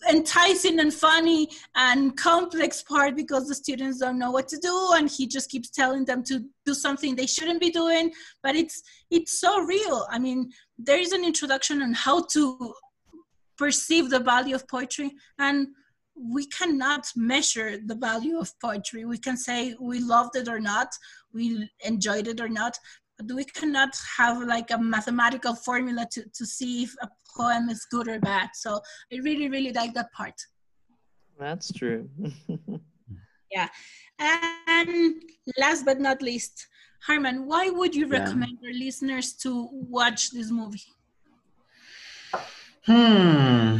enticing 0.09 0.79
and 0.79 0.93
funny 0.93 1.49
and 1.75 2.15
complex 2.17 2.83
part 2.83 3.15
because 3.15 3.47
the 3.47 3.55
students 3.55 3.99
don't 3.99 4.19
know 4.19 4.31
what 4.31 4.47
to 4.49 4.57
do 4.57 4.91
and 4.93 5.09
he 5.09 5.27
just 5.27 5.49
keeps 5.49 5.69
telling 5.69 6.05
them 6.05 6.23
to 6.23 6.45
do 6.65 6.73
something 6.73 7.15
they 7.15 7.25
shouldn't 7.25 7.59
be 7.59 7.69
doing. 7.69 8.11
But 8.43 8.55
it's 8.55 8.81
it's 9.09 9.39
so 9.39 9.61
real. 9.61 10.05
I 10.09 10.19
mean 10.19 10.51
there 10.77 10.99
is 10.99 11.11
an 11.11 11.25
introduction 11.25 11.81
on 11.81 11.93
how 11.93 12.23
to 12.33 12.73
perceive 13.57 14.09
the 14.09 14.19
value 14.19 14.55
of 14.55 14.67
poetry 14.67 15.11
and 15.37 15.67
we 16.15 16.45
cannot 16.47 17.07
measure 17.15 17.77
the 17.85 17.95
value 17.95 18.37
of 18.37 18.57
poetry. 18.59 19.05
We 19.05 19.17
can 19.17 19.37
say 19.37 19.75
we 19.79 19.99
loved 19.99 20.35
it 20.35 20.47
or 20.47 20.59
not 20.59 20.89
we 21.33 21.69
enjoyed 21.85 22.27
it 22.27 22.41
or 22.41 22.49
not 22.49 22.77
we 23.33 23.43
cannot 23.45 23.95
have 24.17 24.41
like 24.43 24.71
a 24.71 24.77
mathematical 24.77 25.55
formula 25.55 26.07
to, 26.11 26.23
to 26.33 26.45
see 26.45 26.83
if 26.83 26.95
a 27.01 27.09
poem 27.35 27.69
is 27.69 27.85
good 27.91 28.07
or 28.07 28.19
bad. 28.19 28.49
So 28.53 28.81
I 29.11 29.17
really, 29.17 29.49
really 29.49 29.73
like 29.73 29.93
that 29.93 30.11
part. 30.13 30.35
That's 31.39 31.71
true. 31.71 32.09
yeah. 33.51 33.67
And 34.19 35.21
last 35.57 35.85
but 35.85 35.99
not 35.99 36.21
least, 36.21 36.67
Harman, 37.05 37.47
why 37.47 37.69
would 37.69 37.95
you 37.95 38.07
recommend 38.07 38.57
yeah. 38.61 38.69
our 38.69 38.73
listeners 38.73 39.33
to 39.43 39.69
watch 39.71 40.31
this 40.31 40.51
movie? 40.51 40.83
Hmm. 42.85 43.77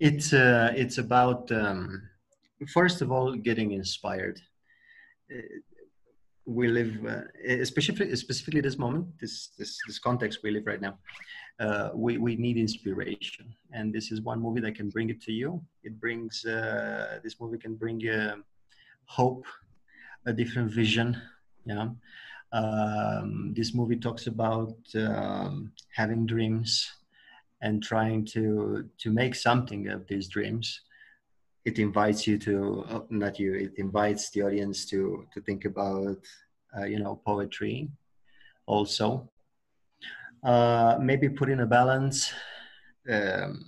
It's 0.00 0.32
uh, 0.32 0.72
it's 0.76 0.98
about 0.98 1.50
um, 1.50 2.02
first 2.72 3.02
of 3.02 3.10
all 3.10 3.34
getting 3.34 3.72
inspired. 3.72 4.40
Uh, 6.48 6.52
we 6.52 6.68
live, 6.68 7.04
uh, 7.06 7.22
especially 7.48 8.14
specifically 8.16 8.60
this 8.60 8.78
moment, 8.78 9.06
this 9.20 9.48
this 9.58 9.78
this 9.86 9.98
context 9.98 10.40
we 10.42 10.50
live 10.50 10.66
right 10.66 10.80
now. 10.80 10.98
Uh, 11.60 11.90
we 11.94 12.18
we 12.18 12.36
need 12.36 12.56
inspiration, 12.56 13.54
and 13.72 13.92
this 13.92 14.10
is 14.12 14.20
one 14.20 14.40
movie 14.40 14.60
that 14.60 14.74
can 14.74 14.90
bring 14.90 15.10
it 15.10 15.20
to 15.22 15.32
you. 15.32 15.62
It 15.82 16.00
brings 16.00 16.44
uh, 16.44 17.20
this 17.22 17.40
movie 17.40 17.58
can 17.58 17.74
bring 17.74 18.00
you 18.00 18.44
hope, 19.04 19.46
a 20.26 20.32
different 20.32 20.70
vision. 20.70 21.20
Yeah, 21.64 21.88
um, 22.52 23.52
this 23.56 23.74
movie 23.74 23.96
talks 23.96 24.26
about 24.26 24.76
um, 24.96 25.72
having 25.94 26.26
dreams 26.26 26.90
and 27.60 27.82
trying 27.82 28.24
to 28.24 28.88
to 28.98 29.10
make 29.10 29.34
something 29.34 29.88
of 29.88 30.06
these 30.06 30.28
dreams 30.28 30.80
it 31.68 31.78
invites 31.78 32.26
you 32.26 32.36
to 32.38 32.84
uh, 32.88 33.00
not 33.10 33.38
you 33.38 33.52
it 33.54 33.72
invites 33.76 34.30
the 34.30 34.42
audience 34.42 34.86
to 34.86 35.26
to 35.32 35.38
think 35.46 35.64
about 35.72 36.16
uh, 36.76 36.86
you 36.92 36.98
know 36.98 37.20
poetry 37.24 37.90
also. 38.66 39.30
Uh, 40.44 40.96
maybe 41.00 41.28
put 41.28 41.50
in 41.50 41.60
a 41.60 41.66
balance 41.66 42.32
um, 43.10 43.64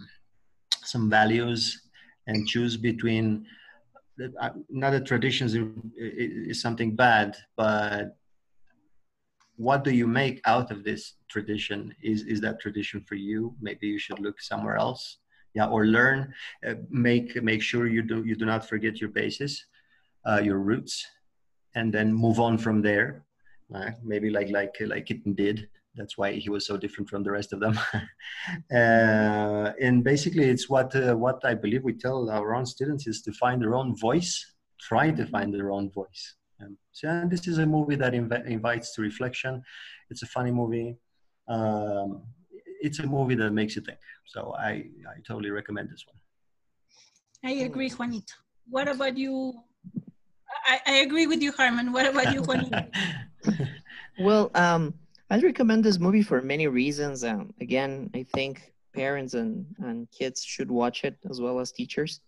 some 0.92 1.10
values 1.10 1.88
and 2.28 2.46
choose 2.46 2.76
between 2.76 3.44
uh, 4.40 4.50
not 4.68 4.90
that 4.90 5.04
traditions 5.04 5.54
is, 5.54 5.66
is 6.50 6.62
something 6.62 6.94
bad 6.94 7.36
but 7.56 8.16
what 9.56 9.84
do 9.84 9.90
you 9.90 10.06
make 10.06 10.40
out 10.46 10.70
of 10.70 10.84
this 10.84 11.02
tradition? 11.28 11.94
Is 12.02 12.22
is 12.22 12.40
that 12.40 12.60
tradition 12.60 13.04
for 13.08 13.16
you? 13.16 13.54
Maybe 13.60 13.86
you 13.88 13.98
should 13.98 14.20
look 14.20 14.40
somewhere 14.40 14.76
else 14.76 15.18
yeah 15.54 15.66
or 15.66 15.86
learn 15.86 16.32
uh, 16.66 16.74
make 16.88 17.42
make 17.42 17.62
sure 17.62 17.86
you 17.86 18.02
do 18.02 18.24
you 18.24 18.36
do 18.36 18.44
not 18.44 18.68
forget 18.68 19.00
your 19.00 19.10
basis 19.10 19.64
uh, 20.26 20.40
your 20.42 20.58
roots 20.58 21.06
and 21.74 21.92
then 21.92 22.12
move 22.12 22.40
on 22.40 22.58
from 22.58 22.82
there. 22.82 23.24
Uh, 23.74 23.90
maybe 24.02 24.30
like 24.30 24.50
like 24.50 24.74
like 24.80 25.06
Keating 25.06 25.34
did. 25.34 25.68
That's 25.96 26.16
why 26.16 26.32
he 26.32 26.48
was 26.50 26.66
so 26.66 26.76
different 26.76 27.08
from 27.08 27.22
the 27.22 27.30
rest 27.30 27.52
of 27.52 27.60
them. 27.60 27.78
Uh, 28.72 29.72
and 29.80 30.02
basically 30.02 30.48
it's 30.48 30.68
what 30.68 30.94
uh, 30.96 31.14
what 31.14 31.44
i 31.44 31.52
believe 31.52 31.82
we 31.84 31.92
tell 31.92 32.30
our 32.30 32.54
own 32.54 32.64
students 32.64 33.06
is 33.06 33.20
to 33.20 33.32
find 33.32 33.60
their 33.60 33.74
own 33.74 33.94
voice. 33.96 34.32
Try 34.80 35.10
to 35.10 35.26
find 35.26 35.52
their 35.52 35.70
own 35.70 35.90
voice. 35.90 36.36
Um, 36.60 36.78
so 36.92 37.26
this 37.28 37.46
is 37.46 37.58
a 37.58 37.66
movie 37.66 37.96
that 37.96 38.14
inv- 38.14 38.46
invites 38.46 38.94
to 38.94 39.02
reflection. 39.02 39.62
It's 40.08 40.22
a 40.22 40.26
funny 40.26 40.50
movie. 40.50 40.96
Um, 41.48 42.22
it's 42.80 42.98
a 42.98 43.06
movie 43.06 43.34
that 43.36 43.52
makes 43.52 43.76
you 43.76 43.82
think. 43.82 43.98
So 44.26 44.54
I, 44.58 44.86
I 45.08 45.20
totally 45.26 45.50
recommend 45.50 45.90
this 45.90 46.04
one. 46.06 46.16
I 47.44 47.64
agree, 47.64 47.88
Juanito. 47.90 48.34
What 48.68 48.88
about 48.88 49.16
you? 49.16 49.54
I, 50.66 50.80
I 50.86 50.94
agree 50.96 51.26
with 51.26 51.42
you, 51.42 51.52
Harman. 51.52 51.92
What 51.92 52.06
about 52.06 52.32
you, 52.32 52.42
Juanito? 52.42 52.82
well, 54.18 54.50
um, 54.54 54.94
I 55.30 55.38
recommend 55.38 55.84
this 55.84 55.98
movie 55.98 56.22
for 56.22 56.42
many 56.42 56.66
reasons. 56.66 57.24
Um, 57.24 57.54
again, 57.60 58.10
I 58.14 58.24
think 58.34 58.72
parents 58.94 59.34
and, 59.34 59.64
and 59.78 60.10
kids 60.10 60.44
should 60.44 60.70
watch 60.70 61.04
it 61.04 61.16
as 61.30 61.40
well 61.40 61.60
as 61.60 61.72
teachers. 61.72 62.20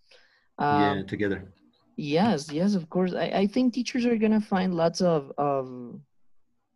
Um, 0.57 0.97
yeah, 0.99 1.03
together. 1.03 1.53
Yes, 1.95 2.51
yes, 2.51 2.75
of 2.75 2.89
course. 2.89 3.13
I, 3.13 3.25
I 3.25 3.47
think 3.47 3.73
teachers 3.73 4.05
are 4.05 4.15
gonna 4.15 4.41
find 4.41 4.73
lots 4.73 5.01
of 5.01 5.31
of 5.37 5.99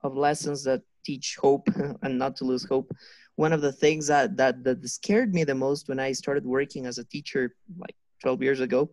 of 0.03 0.15
lessons 0.15 0.63
that 0.65 0.81
teach 1.07 1.27
hope 1.45 1.67
and 2.03 2.13
not 2.23 2.35
to 2.37 2.43
lose 2.51 2.65
hope 2.73 2.89
one 3.37 3.53
of 3.53 3.61
the 3.61 3.71
things 3.71 4.07
that, 4.07 4.35
that 4.35 4.63
that 4.63 4.87
scared 4.89 5.33
me 5.33 5.43
the 5.43 5.55
most 5.55 5.87
when 5.87 5.99
I 5.99 6.11
started 6.11 6.45
working 6.45 6.85
as 6.85 6.97
a 6.97 7.05
teacher 7.05 7.55
like 7.79 7.95
12 8.23 8.41
years 8.41 8.59
ago 8.59 8.89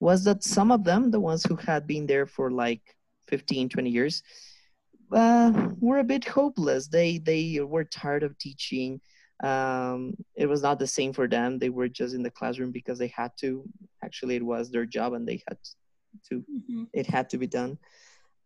was 0.00 0.24
that 0.24 0.42
some 0.42 0.72
of 0.72 0.82
them, 0.82 1.10
the 1.10 1.20
ones 1.20 1.44
who 1.44 1.56
had 1.56 1.86
been 1.86 2.06
there 2.06 2.26
for 2.26 2.50
like 2.50 2.82
15, 3.28 3.68
20 3.68 3.90
years, 3.90 4.22
uh, 5.12 5.68
were 5.78 5.98
a 5.98 6.04
bit 6.04 6.24
hopeless. 6.24 6.88
They 6.88 7.18
they 7.18 7.60
were 7.60 7.84
tired 7.84 8.22
of 8.22 8.36
teaching. 8.38 9.00
Um, 9.44 10.14
it 10.34 10.48
was 10.48 10.62
not 10.62 10.78
the 10.78 10.86
same 10.86 11.12
for 11.12 11.28
them. 11.28 11.58
They 11.58 11.68
were 11.68 11.88
just 11.88 12.14
in 12.14 12.22
the 12.22 12.30
classroom 12.30 12.72
because 12.72 12.98
they 12.98 13.08
had 13.08 13.32
to. 13.40 13.62
Actually, 14.02 14.36
it 14.36 14.46
was 14.54 14.70
their 14.70 14.86
job, 14.86 15.12
and 15.12 15.28
they 15.28 15.42
had 15.46 15.58
to. 16.30 16.34
Mm-hmm. 16.40 16.84
It 16.94 17.06
had 17.06 17.28
to 17.30 17.38
be 17.38 17.46
done. 17.46 17.76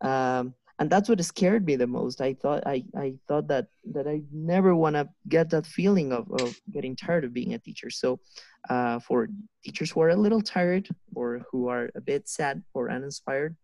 Um, 0.01 0.53
and 0.79 0.89
that's 0.89 1.09
what 1.09 1.23
scared 1.25 1.65
me 1.65 1.75
the 1.75 1.87
most. 1.87 2.21
I 2.21 2.33
thought 2.33 2.63
i, 2.65 2.83
I 2.95 3.13
thought 3.27 3.47
that 3.47 3.67
that 3.91 4.07
i 4.07 4.21
never 4.31 4.75
want 4.75 4.95
to 4.95 5.09
get 5.27 5.49
that 5.49 5.65
feeling 5.65 6.11
of, 6.11 6.29
of 6.31 6.59
getting 6.71 6.95
tired 6.95 7.23
of 7.23 7.33
being 7.33 7.53
a 7.53 7.59
teacher. 7.59 7.89
So 7.89 8.19
uh, 8.69 8.99
for 8.99 9.27
teachers 9.63 9.91
who 9.91 10.01
are 10.01 10.09
a 10.09 10.15
little 10.15 10.41
tired 10.41 10.87
or 11.15 11.41
who 11.51 11.67
are 11.67 11.89
a 11.95 12.01
bit 12.01 12.27
sad 12.27 12.63
or 12.73 12.91
uninspired 12.91 13.55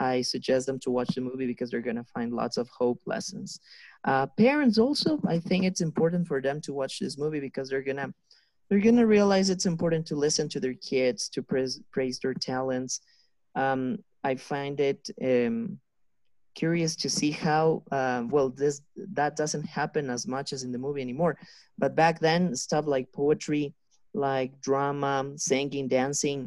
i 0.00 0.22
suggest 0.22 0.66
them 0.66 0.78
to 0.78 0.90
watch 0.90 1.08
the 1.14 1.20
movie 1.20 1.46
because 1.46 1.70
they're 1.70 1.80
going 1.80 1.96
to 1.96 2.04
find 2.04 2.32
lots 2.32 2.56
of 2.56 2.68
hope 2.68 3.00
lessons. 3.04 3.60
Uh, 4.04 4.26
parents 4.26 4.78
also 4.78 5.20
i 5.28 5.38
think 5.38 5.64
it's 5.64 5.80
important 5.80 6.26
for 6.26 6.40
them 6.40 6.60
to 6.60 6.72
watch 6.72 6.98
this 6.98 7.18
movie 7.18 7.40
because 7.40 7.68
they're 7.68 7.82
going 7.82 7.96
to 7.96 8.12
they're 8.68 8.80
going 8.80 8.96
to 8.96 9.06
realize 9.06 9.48
it's 9.48 9.66
important 9.66 10.06
to 10.06 10.14
listen 10.14 10.46
to 10.50 10.60
their 10.60 10.74
kids 10.74 11.30
to 11.30 11.42
praise, 11.42 11.80
praise 11.90 12.18
their 12.18 12.34
talents. 12.34 13.00
Um, 13.54 13.98
i 14.24 14.34
find 14.34 14.80
it 14.80 15.08
um, 15.22 15.78
curious 16.62 16.92
to 17.02 17.08
see 17.18 17.30
how 17.46 17.64
uh, 17.98 18.20
well 18.34 18.48
this 18.62 18.76
that 19.18 19.32
doesn't 19.42 19.66
happen 19.78 20.04
as 20.16 20.22
much 20.34 20.48
as 20.54 20.60
in 20.66 20.72
the 20.72 20.82
movie 20.86 21.04
anymore. 21.08 21.34
But 21.82 21.92
back 22.02 22.16
then, 22.28 22.42
stuff 22.66 22.84
like 22.94 23.06
poetry, 23.22 23.64
like 24.28 24.50
drama, 24.68 25.14
singing, 25.36 25.86
dancing, 25.98 26.38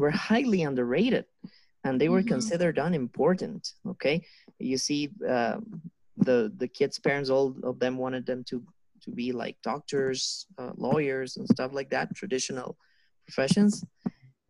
were 0.00 0.14
highly 0.30 0.60
underrated, 0.70 1.24
and 1.84 1.94
they 2.00 2.08
were 2.14 2.24
Mhm. 2.24 2.34
considered 2.34 2.76
unimportant. 2.88 3.62
Okay, 3.92 4.16
you 4.70 4.78
see, 4.86 5.00
uh, 5.36 5.56
the 6.28 6.38
the 6.62 6.68
kids' 6.78 6.98
parents, 7.06 7.30
all 7.30 7.48
of 7.70 7.74
them 7.82 7.94
wanted 8.04 8.24
them 8.26 8.42
to 8.50 8.56
to 9.04 9.10
be 9.20 9.28
like 9.42 9.56
doctors, 9.72 10.20
uh, 10.60 10.72
lawyers, 10.86 11.30
and 11.38 11.46
stuff 11.54 11.70
like 11.78 11.90
that, 11.94 12.06
traditional 12.20 12.70
professions. 13.26 13.84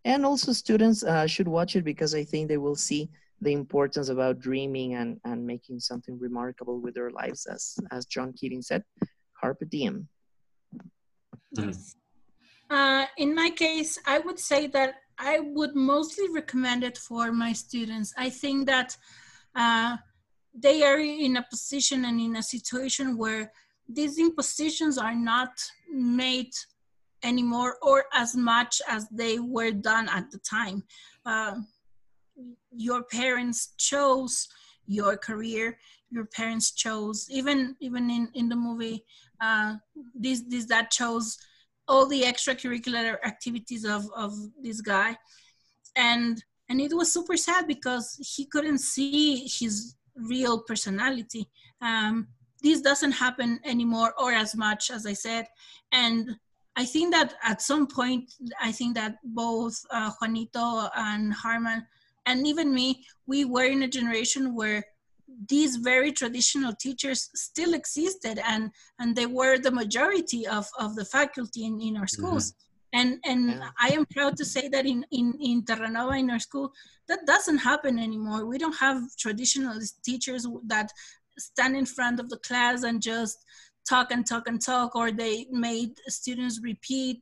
And 0.04 0.21
also, 0.25 0.52
students 0.64 1.00
uh, 1.12 1.26
should 1.35 1.49
watch 1.59 1.73
it 1.76 1.85
because 1.85 2.12
I 2.21 2.25
think 2.30 2.49
they 2.49 2.61
will 2.66 2.76
see 2.88 3.02
the 3.40 3.52
importance 3.52 4.09
about 4.09 4.40
dreaming 4.40 4.95
and, 4.95 5.21
and 5.25 5.47
making 5.47 5.80
something 5.80 6.18
remarkable 6.18 6.80
with 6.80 6.95
their 6.95 7.11
lives, 7.11 7.47
as 7.47 7.76
as 7.90 8.07
John 8.07 8.33
Keating 8.33 8.62
said, 8.62 8.85
"Carpe 9.40 9.68
diem." 9.68 10.09
Mhm. 11.57 11.66
Yes. 11.66 11.97
Uh, 12.71 13.07
in 13.16 13.35
my 13.35 13.50
case, 13.50 13.99
I 14.07 14.18
would 14.18 14.38
say 14.38 14.66
that 14.68 14.97
I 15.18 15.40
would 15.40 15.75
mostly 15.75 16.28
recommend 16.28 16.85
it 16.85 16.99
for 16.99 17.33
my 17.33 17.52
students. 17.52 18.12
I 18.16 18.30
think 18.30 18.66
that 18.66 18.97
uh, 19.54 19.97
they 20.54 20.83
are 20.83 20.99
in 20.99 21.37
a 21.37 21.47
position 21.50 22.04
and 22.04 22.21
in 22.21 22.37
a 22.37 22.42
situation 22.42 23.16
where 23.16 23.52
these 23.88 24.18
impositions 24.18 24.99
are 24.99 25.14
not 25.14 25.50
made 25.90 26.52
anymore 27.23 27.78
or 27.83 28.04
as 28.12 28.37
much 28.37 28.83
as 28.87 29.09
they 29.09 29.38
were 29.38 29.73
done 29.73 30.09
at 30.09 30.30
the 30.30 30.38
time. 30.38 30.85
Uh, 31.25 31.57
your 32.78 33.02
parents 33.02 33.75
chose 33.76 34.49
your 34.87 35.16
career 35.16 35.78
your 36.11 36.25
parents 36.25 36.70
chose 36.70 37.26
even 37.30 37.76
even 37.80 38.08
in 38.11 38.28
in 38.35 38.49
the 38.49 38.56
movie 38.56 39.04
uh 39.40 39.75
this 40.14 40.42
this 40.49 40.64
that 40.64 40.90
chose 40.90 41.37
all 41.88 42.06
the 42.06 42.23
extracurricular 42.23 43.16
activities 43.25 43.85
of 43.85 44.04
of 44.14 44.35
this 44.62 44.80
guy. 44.80 45.16
And 45.97 46.42
and 46.68 46.80
it 46.80 46.92
was 46.94 47.12
super 47.12 47.37
sad 47.37 47.66
because 47.66 48.16
he 48.37 48.44
couldn't 48.44 48.78
see 48.78 49.49
his 49.58 49.97
real 50.14 50.61
personality. 50.61 51.49
Um 51.80 52.28
this 52.62 52.80
doesn't 52.80 53.12
happen 53.12 53.61
anymore 53.64 54.12
or 54.18 54.32
as 54.32 54.56
much 54.56 54.90
as 54.90 55.06
i 55.06 55.12
said. 55.12 55.47
And 55.92 56.37
i 56.76 56.85
think 56.85 57.12
that 57.14 57.35
at 57.42 57.62
some 57.62 57.87
point 57.87 58.25
i 58.61 58.70
think 58.70 58.94
that 58.94 59.16
both 59.25 59.75
uh, 59.90 60.11
juanito 60.18 60.88
and 60.94 61.32
harman 61.32 61.80
and 62.28 62.47
even 62.50 62.73
me 62.80 62.88
we 63.32 63.40
were 63.54 63.68
in 63.76 63.82
a 63.82 63.94
generation 63.99 64.54
where 64.61 64.80
these 65.52 65.76
very 65.76 66.11
traditional 66.20 66.73
teachers 66.87 67.20
still 67.47 67.73
existed 67.80 68.37
and 68.52 68.62
and 68.99 69.08
they 69.18 69.26
were 69.38 69.56
the 69.58 69.70
majority 69.82 70.42
of 70.58 70.64
of 70.85 70.90
the 70.99 71.04
faculty 71.04 71.64
in, 71.68 71.75
in 71.88 71.97
our 72.00 72.11
schools. 72.16 72.44
Mm-hmm. 72.52 72.64
And 72.99 73.11
and 73.30 73.42
Yeah. 73.50 73.70
i 73.87 73.88
am 73.99 74.04
proud 74.16 74.32
to 74.40 74.47
say 74.54 74.64
that 74.75 74.85
in 74.92 75.00
in 75.18 75.26
in 75.49 75.56
terranova 75.68 76.14
in 76.23 76.30
our 76.35 76.42
school 76.49 76.68
that 77.08 77.20
doesn't 77.32 77.61
happen 77.70 77.94
anymore. 78.08 78.40
We 78.52 78.58
don't 78.62 78.78
have 78.87 78.99
traditionalist 79.25 79.92
teachers 80.08 80.42
that 80.75 80.88
stand 81.49 81.75
in 81.82 81.87
front 81.97 82.16
of 82.23 82.26
the 82.32 82.40
class 82.49 82.78
and 82.88 82.97
just 83.12 83.38
talk 83.88 84.10
and 84.10 84.26
talk 84.26 84.46
and 84.46 84.60
talk 84.64 84.94
or 84.94 85.10
they 85.10 85.46
made 85.50 85.92
students 86.06 86.60
repeat 86.62 87.20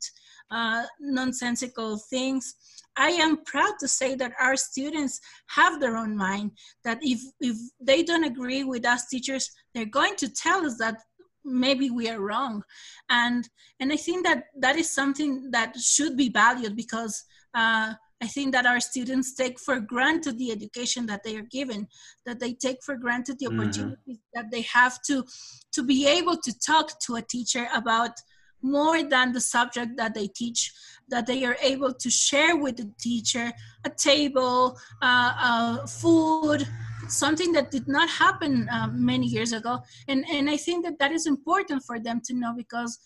uh, 0.51 0.85
nonsensical 1.01 1.99
things. 2.11 2.55
I 2.97 3.11
am 3.11 3.45
proud 3.45 3.75
to 3.81 3.89
say 3.89 4.15
that 4.15 4.33
our 4.41 4.57
students 4.57 5.21
have 5.49 5.81
their 5.81 5.97
own 5.97 6.17
mind 6.17 6.53
that 6.85 6.99
if 7.03 7.21
if 7.41 7.57
they 7.81 8.03
don't 8.03 8.25
agree 8.25 8.65
with 8.65 8.87
us 8.87 9.09
teachers 9.09 9.51
they're 9.75 9.85
going 10.01 10.17
to 10.17 10.33
tell 10.33 10.65
us 10.65 10.79
that 10.79 10.97
maybe 11.45 11.91
we 11.91 12.09
are 12.09 12.21
wrong. 12.21 12.63
And 13.11 13.49
and 13.81 13.93
i 13.93 13.97
think 13.97 14.25
that 14.27 14.45
that 14.59 14.77
is 14.77 14.93
something 14.93 15.51
that 15.51 15.77
should 15.77 16.17
be 16.17 16.29
valued 16.29 16.75
because 16.75 17.25
uh, 17.55 17.95
i 18.23 18.27
think 18.27 18.53
that 18.53 18.67
our 18.67 18.81
students 18.81 19.35
take 19.35 19.59
for 19.59 19.81
granted 19.81 20.39
the 20.39 20.51
education 20.51 21.07
that 21.07 21.23
they 21.25 21.37
are 21.37 21.49
given 21.59 21.87
that 22.25 22.41
they 22.41 22.53
take 22.55 22.79
for 22.83 22.97
granted 22.97 23.39
the 23.39 23.47
Mhm. 23.47 23.59
opportunities 23.59 24.19
that 24.35 24.51
they 24.51 24.63
have 24.63 25.01
to 25.09 25.25
to 25.73 25.83
be 25.83 26.07
able 26.07 26.37
to 26.47 26.53
talk 26.71 26.87
to 27.01 27.17
a 27.17 27.23
teacher 27.23 27.69
about 27.75 28.15
more 28.63 29.03
than 29.03 29.33
the 29.33 29.41
subject 29.41 29.91
that 29.97 30.15
they 30.15 30.29
teach 30.29 30.73
that 31.09 31.27
they 31.27 31.45
are 31.45 31.57
able 31.73 31.93
to 32.05 32.11
share 32.11 32.57
with 32.57 32.77
the 32.79 32.91
teacher 32.99 33.53
a 33.85 33.91
table 33.91 34.79
uh, 35.03 35.33
uh, 35.49 35.87
food 35.87 36.67
something 37.09 37.53
that 37.53 37.71
did 37.71 37.87
not 37.87 38.09
happen 38.09 38.69
uh, 38.69 38.89
many 39.13 39.27
years 39.27 39.53
ago 39.53 39.75
and 40.09 40.25
and 40.37 40.49
i 40.51 40.57
think 40.57 40.79
that 40.85 40.99
that 40.99 41.13
is 41.13 41.27
important 41.27 41.81
for 41.89 41.97
them 42.01 42.19
to 42.27 42.33
know 42.41 42.53
because 42.57 42.99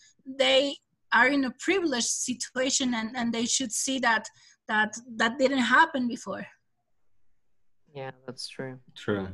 they 0.43 0.75
are 1.13 1.27
in 1.27 1.43
a 1.45 1.51
privileged 1.67 2.13
situation 2.29 2.93
and 2.99 3.09
and 3.17 3.27
they 3.33 3.45
should 3.45 3.71
see 3.83 3.99
that 3.99 4.23
that 4.71 4.91
that 5.21 5.33
didn't 5.41 5.65
happen 5.77 6.07
before 6.15 6.45
Yeah, 7.99 8.11
that's 8.25 8.47
true. 8.47 8.75
True. 8.95 9.27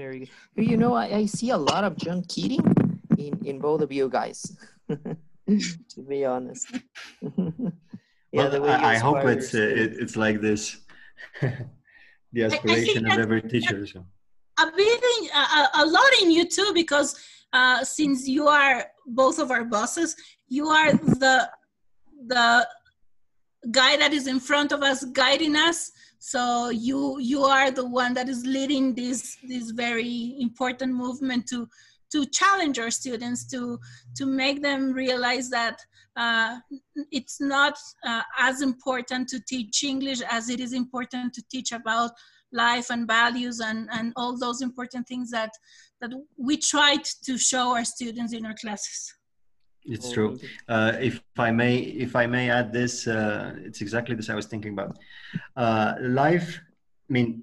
Very 0.00 0.18
good. 0.20 0.30
You 0.70 0.76
know, 0.82 0.92
I, 0.94 1.06
I 1.20 1.24
see 1.26 1.50
a 1.50 1.60
lot 1.70 1.82
of 1.88 1.92
John 2.02 2.20
Keating 2.30 2.64
in, 3.18 3.32
in 3.50 3.56
both 3.58 3.80
of 3.86 3.90
you 3.98 4.06
guys, 4.08 4.38
to 5.92 6.00
be 6.08 6.24
honest. 6.24 6.66
well, 8.36 8.48
the 8.54 8.60
way 8.62 8.72
you 8.78 8.86
I, 8.90 8.94
I 8.94 8.98
hope 9.06 9.24
it's 9.34 9.50
uh, 9.54 9.82
it, 9.82 9.90
it's 10.02 10.16
like 10.24 10.40
this. 10.40 10.62
the 12.32 12.42
aspiration 12.48 13.10
of 13.10 13.18
every 13.18 13.42
teacher. 13.52 13.78
So. 13.92 14.00
a 14.64 14.66
bit 14.80 15.00
in, 15.14 15.22
a, 15.34 15.82
a 15.82 15.84
lot 15.96 16.12
in 16.22 16.30
you 16.36 16.44
too 16.56 16.70
because 16.82 17.10
uh, 17.58 17.78
since 17.98 18.18
you 18.36 18.44
are 18.58 18.76
both 19.06 19.38
of 19.44 19.50
our 19.50 19.64
bosses 19.76 20.16
you 20.56 20.64
are 20.78 20.92
the 21.22 21.36
the 22.32 22.66
guy 23.70 23.96
that 23.96 24.12
is 24.12 24.26
in 24.26 24.40
front 24.40 24.72
of 24.72 24.82
us 24.82 25.04
guiding 25.04 25.56
us 25.56 25.92
so 26.18 26.68
you 26.70 27.18
you 27.18 27.42
are 27.42 27.70
the 27.70 27.84
one 27.84 28.14
that 28.14 28.28
is 28.28 28.44
leading 28.44 28.94
this 28.94 29.36
this 29.48 29.70
very 29.70 30.36
important 30.38 30.92
movement 30.92 31.46
to 31.46 31.68
to 32.10 32.26
challenge 32.26 32.78
our 32.78 32.90
students 32.90 33.46
to 33.46 33.78
to 34.16 34.26
make 34.26 34.62
them 34.62 34.92
realize 34.92 35.48
that 35.48 35.80
uh, 36.16 36.58
it's 37.10 37.40
not 37.40 37.78
uh, 38.04 38.20
as 38.38 38.60
important 38.60 39.28
to 39.28 39.40
teach 39.40 39.84
english 39.84 40.20
as 40.22 40.48
it 40.48 40.60
is 40.60 40.72
important 40.72 41.32
to 41.32 41.42
teach 41.50 41.72
about 41.72 42.10
life 42.52 42.90
and 42.90 43.06
values 43.06 43.60
and, 43.60 43.88
and 43.92 44.12
all 44.16 44.38
those 44.38 44.60
important 44.60 45.06
things 45.06 45.30
that 45.30 45.50
that 46.00 46.10
we 46.36 46.56
tried 46.56 47.04
to 47.24 47.38
show 47.38 47.74
our 47.74 47.84
students 47.84 48.32
in 48.32 48.44
our 48.44 48.54
classes. 48.54 49.14
It's 49.84 50.12
true. 50.12 50.38
Uh, 50.68 50.92
if 51.00 51.22
I 51.38 51.50
may, 51.50 51.76
if 51.76 52.14
I 52.14 52.26
may 52.26 52.50
add 52.50 52.72
this, 52.72 53.06
uh, 53.06 53.54
it's 53.58 53.80
exactly 53.80 54.14
this 54.14 54.30
I 54.30 54.34
was 54.34 54.46
thinking 54.46 54.72
about. 54.72 54.98
Uh, 55.56 55.94
life. 56.00 56.60
I 57.08 57.12
mean, 57.12 57.42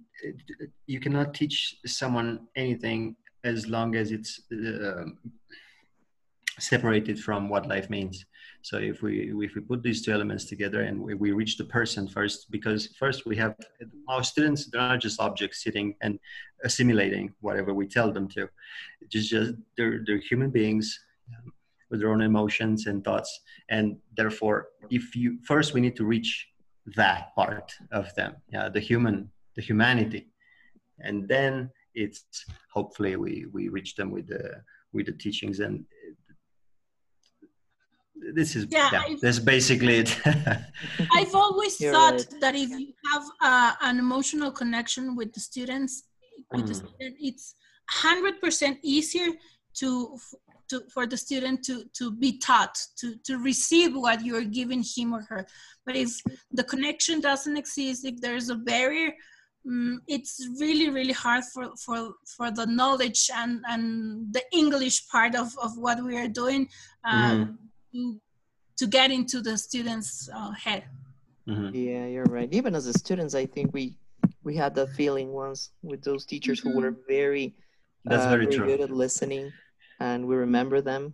you 0.87 0.99
cannot 0.99 1.33
teach 1.33 1.77
someone 1.85 2.47
anything 2.55 3.15
as 3.43 3.67
long 3.67 3.95
as 3.95 4.11
it's 4.11 4.41
uh, 4.51 5.05
separated 6.59 7.19
from 7.19 7.49
what 7.49 7.67
life 7.67 7.89
means. 7.89 8.25
So 8.61 8.77
if 8.77 9.01
we 9.01 9.31
if 9.31 9.55
we 9.55 9.61
put 9.61 9.83
these 9.83 10.01
two 10.01 10.11
elements 10.11 10.45
together 10.45 10.81
and 10.81 11.01
we, 11.01 11.13
we 11.13 11.31
reach 11.31 11.57
the 11.57 11.63
person 11.63 12.07
first, 12.07 12.51
because 12.51 12.87
first 12.87 13.25
we 13.25 13.37
have 13.37 13.55
our 14.09 14.23
students 14.23 14.65
they're 14.65 14.81
not 14.81 14.99
just 14.99 15.21
objects 15.21 15.63
sitting 15.63 15.95
and 16.01 16.19
assimilating 16.65 17.33
whatever 17.39 17.73
we 17.73 17.87
tell 17.87 18.11
them 18.11 18.27
to. 18.29 18.49
Just, 19.09 19.29
just 19.29 19.53
they're 19.77 20.03
they're 20.05 20.17
human 20.17 20.49
beings 20.49 20.99
um, 21.29 21.53
with 21.89 21.99
their 21.99 22.11
own 22.11 22.21
emotions 22.21 22.85
and 22.87 23.03
thoughts, 23.03 23.41
and 23.69 23.97
therefore, 24.15 24.67
if 24.89 25.15
you 25.15 25.39
first 25.43 25.73
we 25.73 25.81
need 25.81 25.95
to 25.95 26.05
reach 26.05 26.47
that 26.95 27.35
part 27.35 27.73
of 27.91 28.13
them, 28.15 28.35
yeah, 28.51 28.69
the 28.69 28.79
human, 28.79 29.31
the 29.55 29.61
humanity, 29.61 30.27
and 30.99 31.27
then 31.27 31.69
it's 31.95 32.45
hopefully 32.73 33.15
we 33.15 33.45
we 33.51 33.69
reach 33.69 33.95
them 33.95 34.11
with 34.11 34.27
the 34.27 34.61
with 34.93 35.05
the 35.07 35.11
teachings 35.13 35.59
and 35.59 35.85
this 38.35 38.55
is 38.55 38.65
Yeah, 38.69 38.89
yeah, 38.91 39.03
that's 39.21 39.39
basically 39.39 39.95
it 40.03 40.11
I've 41.17 41.33
always 41.33 41.79
You're 41.79 41.93
thought 41.93 42.13
right. 42.13 42.41
that 42.41 42.55
if 42.55 42.69
you 42.69 42.93
have 43.11 43.23
uh, 43.41 43.73
an 43.81 43.97
emotional 43.97 44.51
connection 44.51 45.15
with 45.15 45.33
the 45.33 45.39
students, 45.39 46.03
with 46.51 46.67
the 46.67 46.73
Mm. 46.73 46.87
student, 46.87 47.15
it's 47.19 47.55
hundred 47.89 48.39
percent 48.41 48.77
easier 48.83 49.29
to 49.79 50.17
to 50.69 50.81
for 50.93 51.05
the 51.07 51.17
student 51.17 51.63
to 51.65 51.83
to 51.97 52.11
be 52.11 52.37
taught 52.37 52.75
to 52.99 53.15
to 53.27 53.37
receive 53.37 53.95
what 53.95 54.23
you're 54.25 54.45
giving 54.59 54.83
him 54.95 55.13
or 55.13 55.21
her. 55.29 55.45
But 55.85 55.95
if 55.95 56.11
the 56.51 56.63
connection 56.63 57.21
doesn't 57.21 57.57
exist, 57.57 58.05
if 58.05 58.19
there's 58.21 58.49
a 58.49 58.55
barrier, 58.55 59.11
mm, 59.65 59.97
it's 60.07 60.33
really 60.59 60.89
really 60.89 61.13
hard 61.13 61.43
for 61.53 61.65
for 61.85 62.13
for 62.37 62.51
the 62.51 62.65
knowledge 62.65 63.29
and 63.41 63.63
and 63.67 63.83
the 64.33 64.43
English 64.51 65.07
part 65.09 65.33
of 65.35 65.47
of 65.65 65.77
what 65.77 66.03
we 66.03 66.17
are 66.17 66.27
doing. 66.43 66.69
Uh, 67.03 67.33
Mhm. 67.35 67.57
to, 67.93 68.21
to 68.77 68.87
get 68.87 69.09
into 69.11 69.41
the 69.41 69.57
students' 69.57 70.29
uh, 70.33 70.51
head. 70.51 70.83
Mhm. 71.47 71.71
Yeah, 71.73 72.05
you're 72.13 72.31
right. 72.37 72.51
Even 72.53 72.75
as 72.75 72.85
a 72.85 72.93
students, 72.93 73.33
I 73.33 73.45
think 73.47 73.73
we 73.73 73.97
we 74.43 74.55
had 74.55 74.73
that 74.75 74.89
feeling 74.99 75.29
once 75.33 75.71
with 75.81 76.01
those 76.03 76.23
teachers 76.25 76.59
who 76.59 76.69
were 76.77 76.91
Mm-hmm. 76.91 77.07
very, 77.17 77.45
That's 78.05 78.25
uh, 78.25 78.29
very 78.29 78.45
very 78.45 78.55
true. 78.57 78.65
good 78.67 78.81
at 78.81 78.91
listening, 78.91 79.51
and 79.99 80.27
we 80.27 80.35
remember 80.35 80.81
them. 80.81 81.13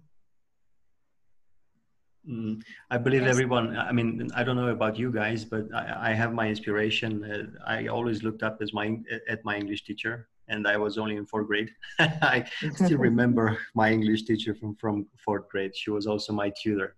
Mm, 2.27 2.61
I 2.89 2.97
believe 2.97 3.21
Yes. 3.21 3.29
everyone. 3.29 3.77
I 3.77 3.91
mean, 3.91 4.29
I 4.35 4.43
don't 4.43 4.55
know 4.55 4.69
about 4.69 4.97
you 4.97 5.11
guys, 5.11 5.45
but 5.45 5.65
I, 5.75 6.09
I 6.09 6.13
have 6.13 6.33
my 6.33 6.47
inspiration. 6.49 7.23
Uh, 7.23 7.45
I 7.67 7.85
always 7.87 8.23
looked 8.23 8.41
up 8.41 8.57
as 8.61 8.73
my 8.73 8.97
at 9.29 9.45
my 9.45 9.55
English 9.57 9.83
teacher, 9.83 10.27
and 10.47 10.67
I 10.67 10.75
was 10.77 10.97
only 10.97 11.17
in 11.17 11.25
fourth 11.27 11.45
grade. 11.47 11.69
I 11.99 12.45
still 12.73 12.97
remember 13.09 13.59
my 13.75 13.91
English 13.91 14.23
teacher 14.23 14.55
from 14.55 14.75
from 14.75 15.05
fourth 15.23 15.47
grade. 15.49 15.75
She 15.75 15.91
was 15.91 16.07
also 16.07 16.33
my 16.33 16.51
tutor, 16.61 16.95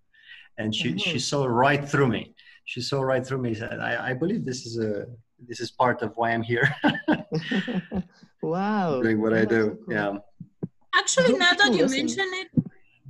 and 0.58 0.74
she 0.74 0.98
she 0.98 1.18
Mhm. 1.18 1.22
saw 1.30 1.46
right 1.46 1.84
through 1.92 2.08
me. 2.08 2.34
She 2.64 2.80
saw 2.82 3.02
right 3.02 3.26
through 3.28 3.42
me. 3.42 3.54
Said, 3.54 3.80
I, 3.82 4.12
I 4.12 4.14
believe 4.14 4.46
this 4.46 4.66
is 4.66 4.80
a 4.80 5.08
this 5.50 5.60
is 5.60 5.72
part 5.72 6.02
of 6.04 6.10
why 6.16 6.32
I'm 6.32 6.42
here, 6.54 6.68
wow. 8.42 9.02
doing 9.02 9.20
what 9.22 9.34
I 9.34 9.44
do. 9.44 9.78
cool. 9.86 9.94
Yeah. 9.94 10.18
Actually, 10.96 11.38
now 11.38 11.54
that 11.54 11.74
you 11.74 11.84
listen. 11.84 11.98
mention 11.98 12.26
it, 12.34 12.48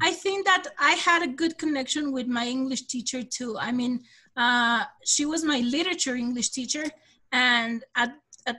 I 0.01 0.11
think 0.11 0.45
that 0.45 0.65
I 0.79 0.91
had 0.91 1.23
a 1.23 1.27
good 1.27 1.57
connection 1.57 2.11
with 2.11 2.27
my 2.27 2.45
English 2.45 2.83
teacher 2.83 3.23
too. 3.23 3.57
I 3.59 3.71
mean, 3.71 4.01
uh, 4.35 4.85
she 5.05 5.25
was 5.25 5.43
my 5.43 5.59
literature 5.59 6.15
English 6.15 6.49
teacher, 6.49 6.85
and 7.31 7.83
at 7.95 8.13
at 8.45 8.57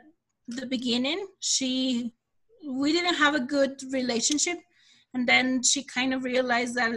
the 0.48 0.66
beginning, 0.66 1.26
she 1.40 2.14
we 2.66 2.92
didn't 2.92 3.14
have 3.14 3.34
a 3.34 3.40
good 3.40 3.80
relationship, 3.92 4.58
and 5.14 5.28
then 5.28 5.62
she 5.62 5.84
kind 5.84 6.12
of 6.12 6.24
realized 6.24 6.74
that 6.74 6.92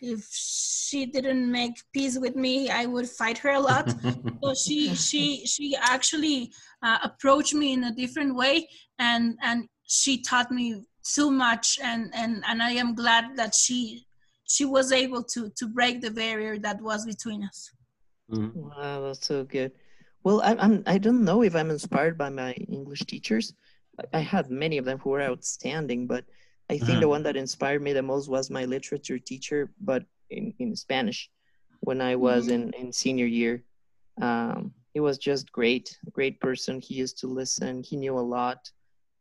if 0.00 0.28
she 0.32 1.06
didn't 1.06 1.50
make 1.50 1.76
peace 1.92 2.18
with 2.18 2.36
me, 2.36 2.70
I 2.70 2.86
would 2.86 3.08
fight 3.08 3.38
her 3.38 3.50
a 3.50 3.60
lot. 3.60 3.90
so 4.42 4.54
she 4.54 4.94
she 4.94 5.46
she 5.46 5.76
actually 5.80 6.52
uh, 6.82 6.98
approached 7.02 7.54
me 7.54 7.72
in 7.72 7.84
a 7.84 7.94
different 7.94 8.34
way 8.34 8.68
and 8.98 9.36
and 9.42 9.68
she 9.86 10.20
taught 10.22 10.50
me 10.50 10.82
so 11.16 11.24
much 11.44 11.66
and 11.90 12.02
and 12.20 12.32
and 12.48 12.58
i 12.62 12.72
am 12.82 12.90
glad 13.02 13.24
that 13.40 13.52
she 13.62 14.04
she 14.54 14.64
was 14.76 14.88
able 14.92 15.22
to 15.32 15.40
to 15.58 15.64
break 15.78 16.00
the 16.00 16.10
barrier 16.22 16.54
that 16.66 16.78
was 16.88 17.00
between 17.14 17.40
us 17.50 17.60
Mhm. 18.30 18.52
Wow, 18.54 18.96
that's 19.08 19.26
so 19.26 19.44
good. 19.44 19.72
Well, 20.24 20.42
I, 20.42 20.52
I'm 20.64 20.82
I 20.94 20.98
don't 20.98 21.24
know 21.24 21.40
if 21.48 21.54
I'm 21.56 21.70
inspired 21.70 22.16
by 22.18 22.28
my 22.42 22.52
English 22.76 23.02
teachers. 23.12 23.46
I- 24.00 24.18
I 24.18 24.22
had 24.34 24.50
many 24.64 24.76
of 24.78 24.84
them 24.84 24.98
who 25.00 25.10
were 25.14 25.22
outstanding, 25.30 26.00
but 26.06 26.24
I 26.68 26.76
think 26.76 27.00
the 27.00 27.08
one 27.14 27.22
that 27.24 27.36
inspired 27.44 27.80
me 27.80 27.92
the 27.94 28.02
most 28.12 28.28
was 28.28 28.50
my 28.58 28.64
literature 28.74 29.18
teacher, 29.30 29.60
but 29.80 30.02
in, 30.36 30.52
in 30.58 30.76
Spanish 30.76 31.30
when 31.88 32.00
I 32.10 32.14
was 32.16 32.42
Mhm. 32.48 32.54
in, 32.56 32.62
in 32.80 32.86
senior 32.92 33.28
year. 33.40 33.54
Um, 34.20 34.74
he 34.94 35.00
was 35.00 35.16
just 35.16 35.50
great, 35.60 35.86
great 36.18 36.36
person. 36.46 36.80
He 36.86 36.94
used 37.02 37.16
to 37.20 37.28
listen. 37.40 37.82
He 37.82 37.96
knew 37.96 38.16
a 38.18 38.26
lot. 38.38 38.60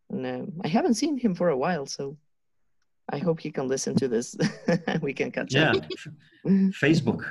And 0.10 0.26
um, 0.26 0.54
I 0.64 0.68
haven't 0.68 0.94
seen 0.96 1.18
him 1.18 1.36
for 1.36 1.50
a 1.50 1.58
while, 1.58 1.86
so 1.86 2.18
I 3.12 3.18
hope 3.18 3.40
he 3.40 3.52
can 3.52 3.68
listen 3.68 3.96
to 3.96 4.08
this. 4.08 4.36
we 5.02 5.14
can 5.14 5.32
catch 5.32 5.54
Yeah. 5.54 5.72
up. 5.72 5.86
Facebook. 6.82 7.24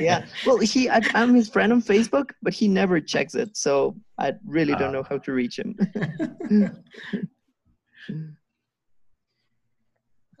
yeah. 0.00 0.24
Well, 0.46 0.58
he 0.58 0.88
I, 0.88 1.00
I'm 1.14 1.34
his 1.34 1.48
friend 1.48 1.72
on 1.72 1.82
Facebook, 1.82 2.30
but 2.42 2.52
he 2.54 2.68
never 2.68 3.00
checks 3.00 3.34
it, 3.34 3.56
so 3.56 3.96
I 4.18 4.34
really 4.46 4.74
don't 4.74 4.90
Ah. 4.90 4.98
know 4.98 5.02
how 5.08 5.18
to 5.18 5.32
reach 5.32 5.58
him. 5.58 5.76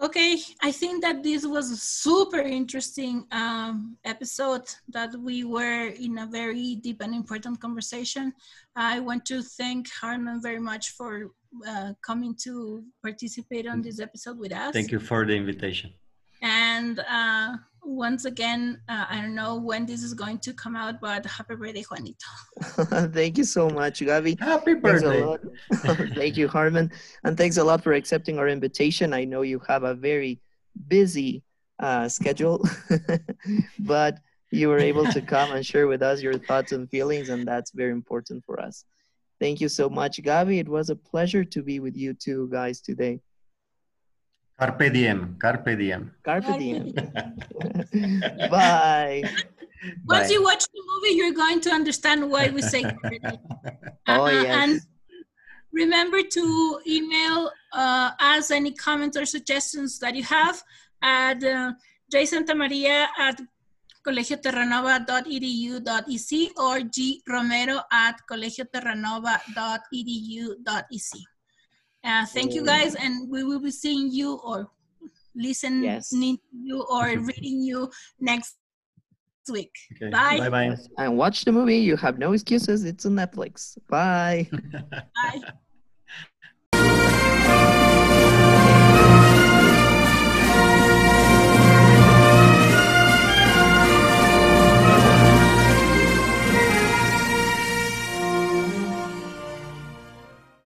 okay 0.00 0.38
i 0.62 0.70
think 0.70 1.02
that 1.02 1.22
this 1.24 1.44
was 1.44 1.70
a 1.72 1.76
super 1.76 2.38
interesting 2.40 3.24
um, 3.32 3.96
episode 4.04 4.62
that 4.88 5.10
we 5.20 5.42
were 5.44 5.86
in 5.88 6.18
a 6.18 6.26
very 6.26 6.76
deep 6.76 7.00
and 7.02 7.14
important 7.14 7.60
conversation 7.60 8.32
i 8.76 9.00
want 9.00 9.24
to 9.24 9.42
thank 9.42 9.88
harman 10.00 10.40
very 10.40 10.60
much 10.60 10.90
for 10.90 11.30
uh, 11.66 11.92
coming 12.04 12.34
to 12.44 12.84
participate 13.02 13.66
on 13.66 13.82
this 13.82 14.00
episode 14.00 14.38
with 14.38 14.52
us 14.52 14.72
Thank 14.72 14.90
you 14.90 15.00
for 15.00 15.26
the 15.26 15.34
invitation. 15.34 15.92
And 16.42 17.00
uh, 17.00 17.56
once 17.82 18.24
again, 18.24 18.80
uh, 18.88 19.06
I 19.08 19.20
don't 19.20 19.34
know 19.34 19.56
when 19.56 19.86
this 19.86 20.02
is 20.02 20.14
going 20.14 20.38
to 20.40 20.52
come 20.52 20.76
out, 20.76 21.00
but 21.00 21.24
happy 21.26 21.56
birthday, 21.56 21.82
Juanito. 21.90 22.26
Thank 23.12 23.38
you 23.38 23.44
so 23.44 23.68
much, 23.70 24.00
Gavi. 24.00 24.38
Happy 24.38 24.74
birthday. 24.74 25.36
Thank 26.14 26.36
you, 26.36 26.48
Harman. 26.48 26.92
And 27.24 27.36
thanks 27.36 27.56
a 27.56 27.64
lot 27.64 27.82
for 27.82 27.92
accepting 27.92 28.38
our 28.38 28.48
invitation. 28.48 29.12
I 29.12 29.24
know 29.24 29.42
you 29.42 29.60
have 29.66 29.82
a 29.82 29.94
very 29.94 30.40
busy 30.86 31.42
uh, 31.80 32.08
schedule, 32.08 32.64
but 33.80 34.18
you 34.50 34.68
were 34.68 34.78
able 34.78 35.06
to 35.06 35.20
come 35.20 35.52
and 35.52 35.64
share 35.64 35.88
with 35.88 36.02
us 36.02 36.22
your 36.22 36.38
thoughts 36.38 36.72
and 36.72 36.88
feelings, 36.90 37.28
and 37.28 37.46
that's 37.46 37.70
very 37.72 37.92
important 37.92 38.44
for 38.44 38.60
us. 38.60 38.84
Thank 39.40 39.60
you 39.60 39.68
so 39.68 39.88
much, 39.88 40.20
Gavi. 40.22 40.58
It 40.58 40.68
was 40.68 40.90
a 40.90 40.96
pleasure 40.96 41.44
to 41.44 41.62
be 41.62 41.78
with 41.80 41.96
you 41.96 42.12
two 42.14 42.48
guys 42.50 42.80
today. 42.80 43.20
Carpe 44.58 44.92
diem. 44.92 45.36
Carpe 45.38 45.76
diem. 45.78 46.10
Carpe 46.24 46.58
diem. 46.58 46.92
Bye. 48.50 49.22
Once 50.06 50.26
Bye. 50.26 50.32
you 50.32 50.42
watch 50.42 50.64
the 50.74 50.82
movie, 50.90 51.14
you're 51.16 51.32
going 51.32 51.60
to 51.60 51.70
understand 51.70 52.28
why 52.28 52.48
we 52.48 52.60
say 52.62 52.82
happy 53.02 53.18
birthday. 53.20 53.38
Oh, 54.08 54.24
Uh, 54.24 54.30
yes. 54.30 54.46
And 54.70 54.80
remember 55.72 56.20
to 56.22 56.80
email 56.88 57.52
uh, 57.72 58.10
us 58.18 58.50
any 58.50 58.72
comments 58.72 59.16
or 59.16 59.24
suggestions 59.24 60.00
that 60.00 60.16
you 60.16 60.24
have 60.24 60.60
at 61.02 61.44
uh, 61.44 61.72
jsantamaria 62.12 63.06
at 63.18 63.40
colegioterranova.edu.ec 64.06 66.50
or 66.56 66.80
gromero 67.28 67.82
at 67.92 68.16
colegioterranova.edu.ec. 68.30 71.20
Uh, 72.04 72.24
thank 72.26 72.54
you 72.54 72.64
guys, 72.64 72.94
and 72.94 73.28
we 73.28 73.42
will 73.44 73.60
be 73.60 73.70
seeing 73.70 74.10
you 74.10 74.40
or 74.44 74.70
listening 75.34 75.84
Yes. 75.84 76.08
to 76.10 76.38
you 76.52 76.82
or 76.90 77.06
reading 77.18 77.62
you 77.62 77.90
next 78.20 78.56
week. 79.50 79.72
Okay. 79.96 80.10
Bye. 80.10 80.38
Bye 80.38 80.50
bye. 80.50 80.76
And 80.98 81.16
watch 81.16 81.44
the 81.44 81.52
movie. 81.52 81.78
You 81.78 81.96
have 81.96 82.18
no 82.18 82.32
excuses. 82.32 82.84
It's 82.84 83.06
on 83.06 83.12
Netflix. 83.12 83.78
Bye. 83.88 84.48
Bye. 84.92 85.40